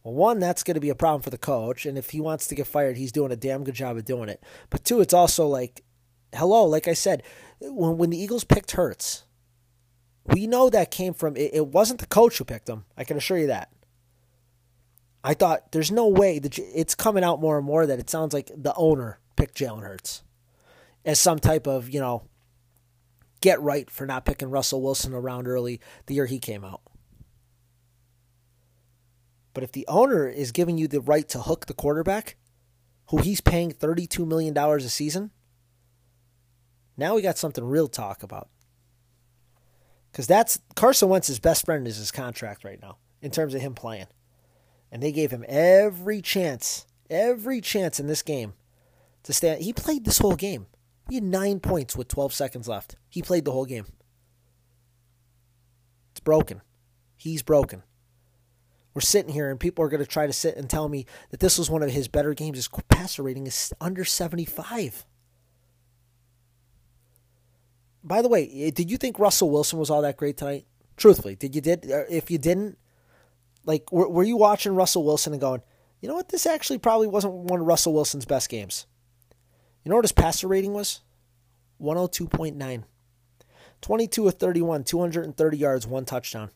well, 0.04 0.16
one, 0.16 0.40
that's 0.40 0.64
going 0.64 0.76
to 0.76 0.82
be 0.82 0.90
a 0.90 0.96
problem 0.96 1.22
for 1.22 1.30
the 1.30 1.38
coach. 1.38 1.86
And 1.86 1.98
if 1.98 2.12
he 2.12 2.22
wants 2.22 2.48
to 2.48 2.56
get 2.56 2.68
fired, 2.68 2.98
he's 2.98 3.12
doing 3.12 3.32
a 3.32 3.36
damn 3.36 3.64
good 3.64 3.76
job 3.76 3.98
of 3.98 4.06
doing 4.06 4.30
it. 4.30 4.44
But 4.70 4.84
two, 4.84 5.00
it's 5.02 5.14
also 5.14 5.48
like, 5.48 5.84
hello, 6.34 6.66
like 6.66 6.88
I 6.88 6.94
said, 6.94 7.24
when 7.60 7.98
when 7.98 8.10
the 8.10 8.18
Eagles 8.18 8.44
picked 8.44 8.72
Hurts, 8.72 9.26
we 10.26 10.48
know 10.48 10.70
that 10.70 10.92
came 10.92 11.14
from 11.14 11.36
it, 11.38 11.52
it 11.54 11.68
wasn't 11.68 12.00
the 12.00 12.08
coach 12.08 12.38
who 12.38 12.46
picked 12.46 12.70
him. 12.70 12.86
I 12.98 13.04
can 13.04 13.18
assure 13.18 13.38
you 13.38 13.48
that. 13.48 13.72
I 15.26 15.34
thought 15.34 15.72
there's 15.72 15.92
no 15.92 16.08
way 16.08 16.38
that 16.38 16.60
it's 16.60 16.94
coming 16.94 17.24
out 17.24 17.42
more 17.42 17.58
and 17.58 17.66
more 17.66 17.88
that 17.88 17.98
it 17.98 18.12
sounds 18.12 18.32
like 18.32 18.52
the 18.56 18.76
owner 18.76 19.20
picked 19.36 19.58
Jalen 19.58 19.82
Hurts 19.82 20.22
as 21.04 21.20
some 21.20 21.40
type 21.40 21.66
of 21.66 21.90
you 21.90 22.00
know 22.00 22.28
get 23.42 23.60
right 23.60 23.90
for 23.90 24.06
not 24.06 24.24
picking 24.24 24.52
Russell 24.52 24.84
Wilson 24.84 25.16
around 25.16 25.48
early 25.48 25.82
the 26.06 26.14
year 26.14 26.28
he 26.28 26.38
came 26.38 26.64
out. 26.64 26.82
But 29.56 29.64
if 29.64 29.72
the 29.72 29.88
owner 29.88 30.28
is 30.28 30.52
giving 30.52 30.78
you 30.78 30.88
the 30.88 31.02
right 31.02 31.28
to 31.30 31.40
hook 31.40 31.66
the 31.66 31.74
quarterback, 31.74 32.36
who 33.08 33.18
he's 33.18 33.42
paying 33.42 33.72
$32 33.72 34.28
million 34.28 34.56
a 34.56 34.80
season, 34.82 35.32
now 36.98 37.16
we 37.16 37.24
got 37.24 37.40
something 37.40 37.64
real 37.64 37.88
to 37.88 37.92
talk 37.92 38.22
about. 38.22 38.50
Because 40.12 40.28
that's 40.28 40.60
Carson 40.76 41.10
Wentz's 41.10 41.40
best 41.40 41.66
friend 41.66 41.88
is 41.88 41.98
his 41.98 42.12
contract 42.12 42.64
right 42.64 42.82
now 42.82 42.98
in 43.24 43.32
terms 43.32 43.56
of 43.56 43.62
him 43.62 43.74
playing. 43.74 44.08
And 44.96 45.04
they 45.04 45.12
gave 45.12 45.30
him 45.30 45.44
every 45.50 46.22
chance, 46.22 46.86
every 47.10 47.60
chance 47.60 48.00
in 48.00 48.08
this 48.08 48.22
game 48.22 48.54
to 49.24 49.34
stand. 49.34 49.62
He 49.62 49.74
played 49.74 50.06
this 50.06 50.20
whole 50.20 50.38
game. 50.38 50.68
He 51.10 51.16
had 51.16 51.24
nine 51.26 51.60
points 51.60 51.98
with 51.98 52.08
12 52.08 52.34
seconds 52.34 52.70
left. 52.70 52.96
He 53.10 53.22
played 53.22 53.44
the 53.44 53.52
whole 53.52 53.66
game. 53.66 53.88
It's 56.12 56.22
broken. 56.22 56.62
He's 57.18 57.42
broken. 57.44 57.84
We're 58.94 59.02
sitting 59.02 59.34
here 59.34 59.52
and 59.52 59.60
people 59.60 59.84
are 59.84 59.90
going 59.90 60.00
to 60.00 60.08
try 60.08 60.28
to 60.28 60.32
sit 60.32 60.56
and 60.56 60.70
tell 60.70 60.88
me 60.88 61.06
that 61.30 61.42
this 61.42 61.58
was 61.58 61.70
one 61.70 61.84
of 61.84 61.92
his 61.92 62.08
better 62.08 62.34
games. 62.34 62.58
His 62.58 62.70
passer 62.88 63.24
rating 63.24 63.48
is 63.48 63.74
under 63.82 64.06
75. 64.06 65.06
By 68.02 68.22
the 68.22 68.30
way, 68.30 68.50
eh, 68.50 68.72
did 68.74 68.90
you 68.90 68.96
think 68.96 69.20
Russell 69.20 69.52
Wilson 69.52 69.78
was 69.78 69.90
all 69.90 70.04
that 70.04 70.16
great 70.16 70.38
tonight? 70.38 70.68
Truthfully, 70.96 71.36
did 71.36 71.54
you 71.54 71.60
did 71.60 71.84
if 72.10 72.32
you 72.32 72.38
didn't, 72.38 72.78
like, 73.66 73.92
were, 73.92 74.10
were 74.10 74.24
you 74.24 74.38
watching 74.38 74.76
Russell 74.76 75.04
Wilson 75.04 75.34
and 75.34 75.42
going, 75.42 75.62
you 76.02 76.10
know 76.10 76.16
what, 76.16 76.30
this 76.30 76.46
actually 76.46 76.78
probably 76.78 77.08
wasn't 77.08 77.34
one 77.34 77.62
of 77.62 77.66
Russell 77.66 77.94
Wilson's 77.94 78.26
best 78.26 78.50
games? 78.50 78.86
You 79.84 79.90
know 79.90 79.96
what 79.96 80.06
his 80.06 80.12
passer 80.12 80.48
rating 80.48 80.74
was? 80.74 81.02
102.9. 81.82 82.84
22 83.82 84.28
of 84.28 84.34
31, 84.36 84.84
230 84.84 85.58
yards, 85.58 85.86
one 85.86 86.06
touchdown. 86.06 86.50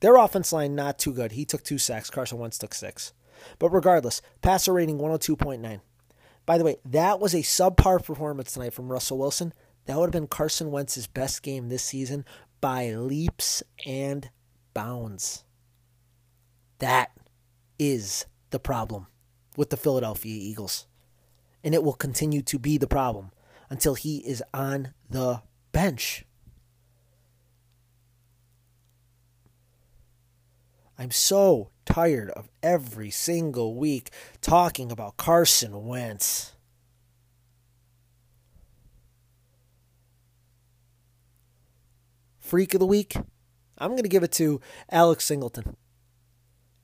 Their 0.00 0.16
offense 0.16 0.52
line 0.52 0.74
not 0.74 0.98
too 0.98 1.14
good. 1.14 1.32
He 1.32 1.44
took 1.44 1.62
two 1.62 1.78
sacks. 1.78 2.10
Carson 2.10 2.38
Wentz 2.38 2.58
took 2.58 2.74
six. 2.74 3.12
But 3.58 3.70
regardless, 3.70 4.20
passer 4.42 4.72
rating 4.72 4.98
102.9. 4.98 5.80
By 6.46 6.58
the 6.58 6.64
way, 6.64 6.76
that 6.84 7.20
was 7.20 7.32
a 7.32 7.38
subpar 7.38 8.04
performance 8.04 8.52
tonight 8.52 8.74
from 8.74 8.92
Russell 8.92 9.18
Wilson. 9.18 9.54
That 9.86 9.96
would 9.96 10.06
have 10.06 10.12
been 10.12 10.26
Carson 10.26 10.70
Wentz's 10.70 11.06
best 11.06 11.42
game 11.42 11.68
this 11.68 11.84
season 11.84 12.24
by 12.60 12.90
leaps 12.90 13.62
and 13.86 14.28
bounds. 14.74 15.44
That 16.84 17.12
is 17.78 18.26
the 18.50 18.58
problem 18.58 19.06
with 19.56 19.70
the 19.70 19.76
Philadelphia 19.78 20.36
Eagles. 20.36 20.86
And 21.64 21.74
it 21.74 21.82
will 21.82 21.94
continue 21.94 22.42
to 22.42 22.58
be 22.58 22.76
the 22.76 22.86
problem 22.86 23.30
until 23.70 23.94
he 23.94 24.18
is 24.18 24.42
on 24.52 24.92
the 25.08 25.40
bench. 25.72 26.26
I'm 30.98 31.10
so 31.10 31.70
tired 31.86 32.28
of 32.32 32.50
every 32.62 33.08
single 33.08 33.76
week 33.76 34.10
talking 34.42 34.92
about 34.92 35.16
Carson 35.16 35.86
Wentz. 35.86 36.52
Freak 42.40 42.74
of 42.74 42.80
the 42.80 42.86
week, 42.86 43.16
I'm 43.78 43.92
going 43.92 44.02
to 44.02 44.08
give 44.10 44.22
it 44.22 44.32
to 44.32 44.60
Alex 44.90 45.24
Singleton. 45.24 45.78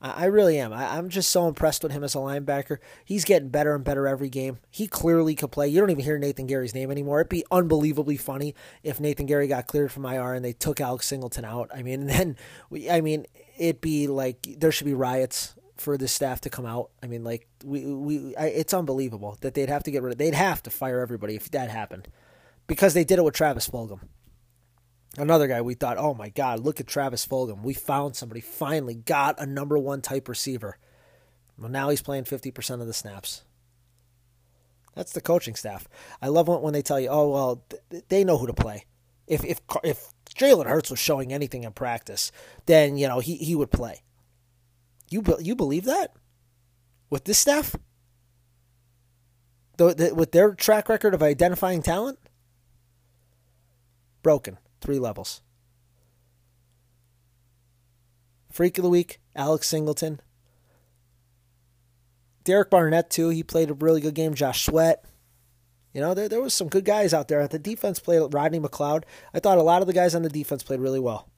I, 0.02 0.26
really 0.26 0.58
am. 0.58 0.72
I, 0.72 0.96
am 0.96 1.10
just 1.10 1.30
so 1.30 1.46
impressed 1.46 1.82
with 1.82 1.92
him 1.92 2.02
as 2.02 2.14
a 2.14 2.18
linebacker. 2.18 2.78
He's 3.04 3.26
getting 3.26 3.50
better 3.50 3.74
and 3.74 3.84
better 3.84 4.08
every 4.08 4.30
game. 4.30 4.58
He 4.70 4.86
clearly 4.86 5.34
could 5.34 5.52
play. 5.52 5.68
You 5.68 5.78
don't 5.78 5.90
even 5.90 6.04
hear 6.04 6.18
Nathan 6.18 6.48
Gerry's 6.48 6.74
name 6.74 6.90
anymore. 6.90 7.20
It'd 7.20 7.28
be 7.28 7.44
unbelievably 7.50 8.16
funny 8.16 8.54
if 8.82 8.98
Nathan 8.98 9.26
Gerry 9.26 9.46
got 9.46 9.66
cleared 9.66 9.92
from 9.92 10.06
IR 10.06 10.32
and 10.32 10.44
they 10.44 10.54
took 10.54 10.80
Alex 10.80 11.06
Singleton 11.06 11.44
out. 11.44 11.70
I 11.74 11.82
mean, 11.82 12.06
then 12.06 12.36
we, 12.70 12.88
I 12.88 13.02
mean, 13.02 13.26
it'd 13.58 13.82
be 13.82 14.06
like 14.06 14.46
there 14.58 14.72
should 14.72 14.86
be 14.86 14.94
riots 14.94 15.54
for 15.76 15.98
the 15.98 16.08
staff 16.08 16.40
to 16.42 16.50
come 16.50 16.64
out. 16.64 16.90
I 17.02 17.06
mean, 17.06 17.22
like 17.22 17.46
we 17.62 17.84
we 17.84 18.36
I, 18.36 18.46
it's 18.46 18.72
unbelievable 18.72 19.36
that 19.42 19.52
they'd 19.52 19.68
have 19.68 19.82
to 19.84 19.90
get 19.90 20.02
rid 20.02 20.12
of. 20.12 20.18
They'd 20.18 20.34
have 20.34 20.62
to 20.62 20.70
fire 20.70 21.00
everybody 21.00 21.36
if 21.36 21.50
that 21.50 21.70
happened, 21.70 22.08
because 22.66 22.94
they 22.94 23.04
did 23.04 23.18
it 23.18 23.24
with 23.24 23.34
Travis 23.34 23.68
Fulgham. 23.68 24.00
Another 25.18 25.48
guy 25.48 25.60
we 25.60 25.74
thought, 25.74 25.98
oh 25.98 26.14
my 26.14 26.28
God, 26.28 26.60
look 26.60 26.80
at 26.80 26.86
Travis 26.86 27.26
Fulgham. 27.26 27.62
We 27.62 27.74
found 27.74 28.14
somebody, 28.14 28.40
finally 28.40 28.94
got 28.94 29.40
a 29.40 29.46
number 29.46 29.76
one 29.76 30.02
type 30.02 30.28
receiver. 30.28 30.78
Well, 31.58 31.70
now 31.70 31.88
he's 31.90 32.02
playing 32.02 32.24
50% 32.24 32.80
of 32.80 32.86
the 32.86 32.92
snaps. 32.92 33.42
That's 34.94 35.12
the 35.12 35.20
coaching 35.20 35.54
staff. 35.54 35.88
I 36.22 36.28
love 36.28 36.48
when 36.48 36.72
they 36.72 36.82
tell 36.82 37.00
you, 37.00 37.08
oh, 37.08 37.30
well, 37.30 37.64
they 38.08 38.24
know 38.24 38.38
who 38.38 38.46
to 38.46 38.52
play. 38.52 38.86
If, 39.26 39.44
if, 39.44 39.60
if 39.84 40.10
Jalen 40.34 40.66
Hurts 40.66 40.90
was 40.90 40.98
showing 40.98 41.32
anything 41.32 41.64
in 41.64 41.72
practice, 41.72 42.32
then, 42.66 42.96
you 42.96 43.06
know, 43.06 43.20
he, 43.20 43.36
he 43.36 43.54
would 43.54 43.70
play. 43.70 44.02
You, 45.10 45.22
you 45.40 45.54
believe 45.54 45.84
that? 45.84 46.14
With 47.08 47.24
this 47.24 47.38
staff? 47.38 47.76
The, 49.76 49.94
the, 49.94 50.14
with 50.14 50.32
their 50.32 50.54
track 50.54 50.88
record 50.88 51.14
of 51.14 51.22
identifying 51.22 51.82
talent? 51.82 52.18
Broken. 54.22 54.58
Three 54.80 54.98
levels. 54.98 55.42
Freak 58.50 58.78
of 58.78 58.84
the 58.84 58.90
week, 58.90 59.20
Alex 59.36 59.68
Singleton. 59.68 60.20
Derek 62.44 62.70
Barnett, 62.70 63.10
too. 63.10 63.28
He 63.28 63.42
played 63.42 63.70
a 63.70 63.74
really 63.74 64.00
good 64.00 64.14
game. 64.14 64.34
Josh 64.34 64.64
Sweat. 64.64 65.04
You 65.92 66.00
know, 66.00 66.14
there, 66.14 66.28
there 66.28 66.40
was 66.40 66.54
some 66.54 66.68
good 66.68 66.84
guys 66.84 67.12
out 67.12 67.28
there. 67.28 67.40
At 67.40 67.50
the 67.50 67.58
defense 67.58 67.98
played 67.98 68.32
Rodney 68.32 68.60
McLeod. 68.60 69.04
I 69.34 69.40
thought 69.40 69.58
a 69.58 69.62
lot 69.62 69.82
of 69.82 69.86
the 69.86 69.92
guys 69.92 70.14
on 70.14 70.22
the 70.22 70.28
defense 70.28 70.62
played 70.62 70.80
really 70.80 71.00
well. 71.00 71.28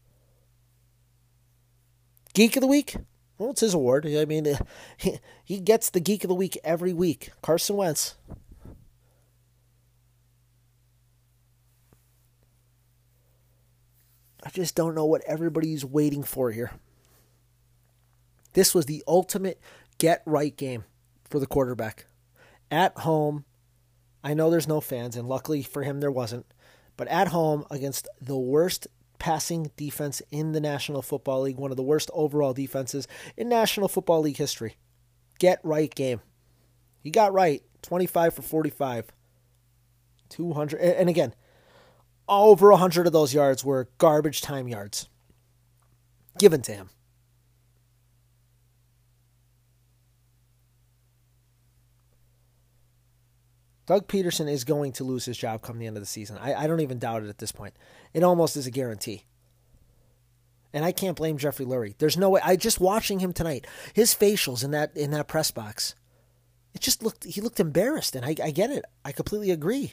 Geek 2.35 2.57
of 2.57 2.61
the 2.61 2.67
week? 2.67 2.97
Well, 3.39 3.51
it's 3.51 3.61
his 3.61 3.75
award. 3.75 4.07
I 4.07 4.25
mean, 4.25 4.57
he, 4.97 5.19
he 5.45 5.61
gets 5.61 5.91
the 5.91 6.01
Geek 6.01 6.25
of 6.25 6.29
the 6.29 6.35
Week 6.35 6.59
every 6.63 6.93
week. 6.93 7.33
Carson 7.43 7.77
Wentz. 7.77 8.15
I 14.43 14.51
just 14.51 14.75
don't 14.75 14.95
know 14.95 15.05
what 15.05 15.23
everybody's 15.27 15.85
waiting 15.85 16.23
for 16.23 16.51
here. 16.51 16.73
This 18.55 18.75
was 18.75 18.87
the 18.87 19.03
ultimate 19.07 19.61
get 19.99 20.23
right 20.27 20.57
game 20.57 20.85
for 21.25 21.39
the 21.39 21.47
quarterback. 21.47 22.07
At 22.71 22.99
home, 22.99 23.45
I 24.25 24.35
know 24.35 24.51
there's 24.51 24.69
no 24.69 24.81
fans, 24.81 25.17
and 25.17 25.29
luckily 25.29 25.63
for 25.63 25.83
him, 25.83 26.01
there 26.01 26.11
wasn't, 26.11 26.47
but 26.97 27.09
at 27.09 27.29
home 27.29 27.65
against 27.71 28.09
the 28.21 28.37
worst 28.37 28.87
passing 29.19 29.71
defense 29.77 30.21
in 30.31 30.53
the 30.53 30.61
National 30.61 31.03
Football 31.03 31.43
League, 31.43 31.57
one 31.57 31.71
of 31.71 31.77
the 31.77 31.83
worst 31.83 32.11
overall 32.13 32.53
defenses 32.53 33.07
in 33.37 33.49
National 33.49 33.89
Football 33.89 34.23
League 34.23 34.37
history. 34.37 34.77
Get 35.39 35.61
right 35.63 35.95
game. 35.95 36.21
He 37.03 37.11
got 37.11 37.33
right 37.33 37.63
25 37.83 38.35
for 38.35 38.43
45. 38.43 39.13
200. 40.29 40.81
And 40.81 41.09
again, 41.09 41.35
over 42.29 42.71
100 42.71 43.07
of 43.07 43.13
those 43.13 43.35
yards 43.35 43.65
were 43.65 43.89
garbage 43.99 44.41
time 44.41 44.69
yards 44.69 45.09
given 46.39 46.63
to 46.63 46.73
him. 46.73 46.91
Doug 53.87 54.07
Pederson 54.07 54.49
is 54.51 54.65
going 54.65 54.93
to 54.93 55.05
lose 55.05 55.25
his 55.25 55.37
job 55.37 55.61
come 55.61 55.79
the 55.79 55.87
end 55.87 55.97
of 55.97 56.03
the 56.03 56.07
season. 56.07 56.39
I, 56.41 56.55
I 56.55 56.67
don't 56.67 56.81
even 56.81 56.99
doubt 56.99 57.25
it 57.25 57.29
at 57.29 57.39
this 57.39 57.53
point. 57.53 57.75
It 58.15 58.23
almost 58.23 58.57
is 58.57 58.67
a 58.67 58.71
guarantee. 58.71 59.25
And 60.73 60.85
I 60.85 60.93
can't 60.93 61.17
blame 61.17 61.37
Jeffrey 61.37 61.67
Lurie. 61.67 61.95
There's 61.99 62.17
no 62.17 62.31
way. 62.31 62.41
I 62.43 62.57
just 62.57 62.81
watching 62.81 63.19
him 63.19 63.33
tonight. 63.33 63.67
His 63.93 64.15
facials 64.15 64.65
in 64.65 64.71
that 64.71 64.97
in 64.97 65.11
that 65.11 65.29
press 65.29 65.51
box. 65.51 65.95
It 66.73 66.81
just 66.81 67.03
looked. 67.03 67.25
He 67.25 67.43
looked 67.43 67.61
embarrassed, 67.61 68.17
and 68.17 68.25
I, 68.25 68.35
I 68.43 68.51
get 68.51 68.71
it. 68.71 68.87
I 69.05 69.13
completely 69.13 69.51
agree. 69.51 69.93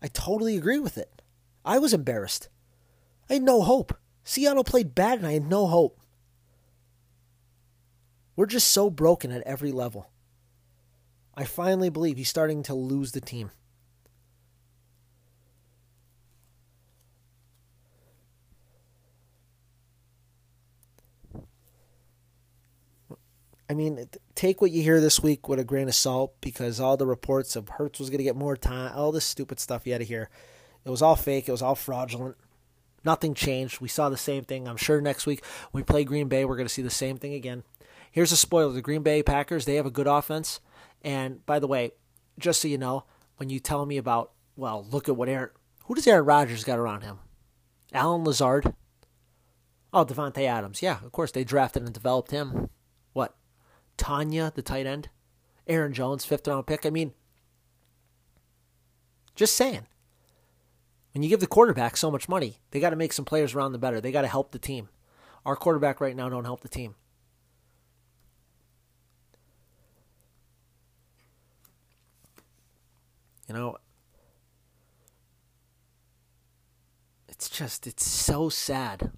I 0.00 0.06
totally 0.06 0.56
agree 0.56 0.78
with 0.78 0.96
it. 0.96 1.21
I 1.64 1.78
was 1.78 1.94
embarrassed. 1.94 2.48
I 3.30 3.34
had 3.34 3.42
no 3.42 3.62
hope. 3.62 3.96
Seattle 4.24 4.64
played 4.64 4.94
bad 4.94 5.18
and 5.18 5.26
I 5.26 5.32
had 5.32 5.48
no 5.48 5.66
hope. 5.66 5.98
We're 8.36 8.46
just 8.46 8.68
so 8.68 8.90
broken 8.90 9.30
at 9.30 9.42
every 9.42 9.72
level. 9.72 10.10
I 11.34 11.44
finally 11.44 11.90
believe 11.90 12.16
he's 12.16 12.28
starting 12.28 12.62
to 12.64 12.74
lose 12.74 13.12
the 13.12 13.20
team. 13.20 13.50
I 23.72 23.74
mean, 23.74 24.06
take 24.34 24.60
what 24.60 24.70
you 24.70 24.82
hear 24.82 25.00
this 25.00 25.22
week 25.22 25.48
with 25.48 25.58
a 25.58 25.64
grain 25.64 25.88
of 25.88 25.94
salt 25.94 26.34
because 26.42 26.78
all 26.78 26.98
the 26.98 27.06
reports 27.06 27.56
of 27.56 27.70
Hurts 27.70 27.98
was 27.98 28.10
going 28.10 28.18
to 28.18 28.24
get 28.24 28.36
more 28.36 28.54
time, 28.54 28.92
all 28.94 29.12
this 29.12 29.24
stupid 29.24 29.58
stuff 29.58 29.86
you 29.86 29.92
had 29.92 30.00
to 30.00 30.04
hear. 30.04 30.28
It 30.84 30.90
was 30.90 31.02
all 31.02 31.16
fake. 31.16 31.48
It 31.48 31.52
was 31.52 31.62
all 31.62 31.74
fraudulent. 31.74 32.36
Nothing 33.04 33.34
changed. 33.34 33.80
We 33.80 33.88
saw 33.88 34.08
the 34.08 34.16
same 34.16 34.44
thing. 34.44 34.68
I'm 34.68 34.76
sure 34.76 35.00
next 35.00 35.26
week 35.26 35.44
when 35.70 35.82
we 35.82 35.84
play 35.84 36.04
Green 36.04 36.28
Bay, 36.28 36.44
we're 36.44 36.56
going 36.56 36.68
to 36.68 36.72
see 36.72 36.82
the 36.82 36.90
same 36.90 37.18
thing 37.18 37.34
again. 37.34 37.64
Here's 38.10 38.32
a 38.32 38.36
spoiler: 38.36 38.72
the 38.72 38.82
Green 38.82 39.02
Bay 39.02 39.22
Packers 39.22 39.64
they 39.64 39.76
have 39.76 39.86
a 39.86 39.90
good 39.90 40.06
offense. 40.06 40.60
And 41.02 41.44
by 41.46 41.58
the 41.58 41.66
way, 41.66 41.92
just 42.38 42.62
so 42.62 42.68
you 42.68 42.78
know, 42.78 43.04
when 43.36 43.50
you 43.50 43.58
tell 43.58 43.86
me 43.86 43.96
about, 43.96 44.32
well, 44.56 44.86
look 44.90 45.08
at 45.08 45.16
what 45.16 45.28
Aaron, 45.28 45.50
who 45.84 45.94
does 45.94 46.06
Aaron 46.06 46.24
Rodgers 46.24 46.64
got 46.64 46.78
around 46.78 47.02
him? 47.02 47.18
Allen 47.92 48.24
Lazard. 48.24 48.72
Oh, 49.92 50.04
Davante 50.04 50.44
Adams. 50.46 50.80
Yeah, 50.80 50.98
of 51.04 51.12
course 51.12 51.32
they 51.32 51.44
drafted 51.44 51.82
and 51.82 51.92
developed 51.92 52.30
him. 52.30 52.70
What? 53.12 53.34
Tonyan, 53.98 54.54
the 54.54 54.62
tight 54.62 54.86
end. 54.86 55.08
Aaron 55.66 55.92
Jones, 55.92 56.24
fifth 56.24 56.46
round 56.46 56.66
pick. 56.66 56.86
I 56.86 56.90
mean, 56.90 57.12
just 59.34 59.54
saying. 59.56 59.86
When 61.12 61.22
you 61.22 61.28
give 61.28 61.40
the 61.40 61.46
quarterback 61.46 61.96
so 61.96 62.10
much 62.10 62.28
money, 62.28 62.58
they 62.70 62.80
got 62.80 62.90
to 62.90 62.96
make 62.96 63.12
some 63.12 63.24
players 63.24 63.54
around 63.54 63.72
the 63.72 63.78
better. 63.78 64.00
They 64.00 64.12
got 64.12 64.22
to 64.22 64.28
help 64.28 64.52
the 64.52 64.58
team. 64.58 64.88
Our 65.44 65.56
quarterback 65.56 66.00
right 66.00 66.16
now 66.16 66.28
don't 66.28 66.44
help 66.44 66.60
the 66.60 66.68
team. 66.68 66.94
You 73.48 73.54
know, 73.54 73.76
it's 77.28 77.50
just 77.50 77.86
it's 77.86 78.06
so 78.06 78.48
sad 78.48 79.10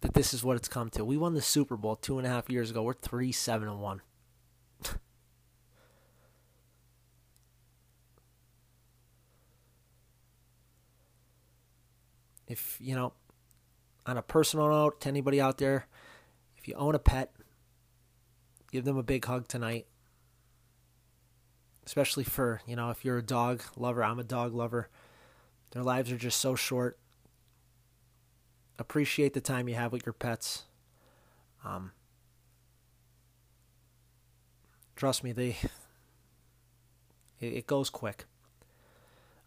that 0.00 0.14
this 0.14 0.32
is 0.32 0.42
what 0.42 0.56
it's 0.56 0.68
come 0.68 0.88
to. 0.90 1.04
We 1.04 1.18
won 1.18 1.34
the 1.34 1.42
Super 1.42 1.76
Bowl 1.76 1.96
two 1.96 2.16
and 2.16 2.26
a 2.26 2.30
half 2.30 2.48
years 2.48 2.70
ago. 2.70 2.82
We're 2.82 2.94
three 2.94 3.32
seven 3.32 3.68
and 3.68 3.80
one. 3.80 4.00
If 12.48 12.78
you 12.80 12.96
know, 12.96 13.12
on 14.06 14.16
a 14.16 14.22
personal 14.22 14.68
note, 14.68 15.00
to 15.02 15.08
anybody 15.08 15.40
out 15.40 15.58
there, 15.58 15.86
if 16.56 16.66
you 16.66 16.74
own 16.74 16.94
a 16.94 16.98
pet, 16.98 17.32
give 18.72 18.84
them 18.84 18.96
a 18.96 19.02
big 19.02 19.24
hug 19.24 19.46
tonight. 19.46 19.86
Especially 21.86 22.24
for, 22.24 22.60
you 22.66 22.76
know, 22.76 22.90
if 22.90 23.04
you're 23.04 23.18
a 23.18 23.22
dog 23.22 23.62
lover, 23.76 24.02
I'm 24.02 24.18
a 24.18 24.24
dog 24.24 24.54
lover. 24.54 24.88
Their 25.70 25.82
lives 25.82 26.10
are 26.10 26.18
just 26.18 26.40
so 26.40 26.54
short. 26.54 26.98
Appreciate 28.78 29.34
the 29.34 29.40
time 29.40 29.68
you 29.68 29.74
have 29.74 29.92
with 29.92 30.06
your 30.06 30.12
pets. 30.12 30.64
Um, 31.64 31.92
trust 34.96 35.24
me, 35.24 35.32
they 35.32 35.56
it, 37.40 37.52
it 37.52 37.66
goes 37.66 37.90
quick. 37.90 38.24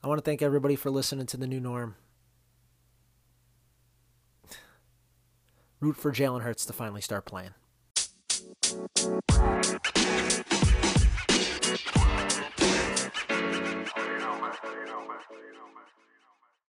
I 0.04 0.08
want 0.08 0.18
to 0.18 0.26
thank 0.26 0.42
everybody 0.42 0.76
for 0.76 0.90
listening 0.90 1.28
to 1.28 1.38
the 1.38 1.48
new 1.48 1.60
norm. 1.60 1.96
Root 5.82 5.98
for 5.98 6.12
Jalen 6.12 6.42
Hurts 6.42 6.64
to 6.68 6.74
finally 6.74 7.02
start 7.02 7.26
playing. 7.26 7.56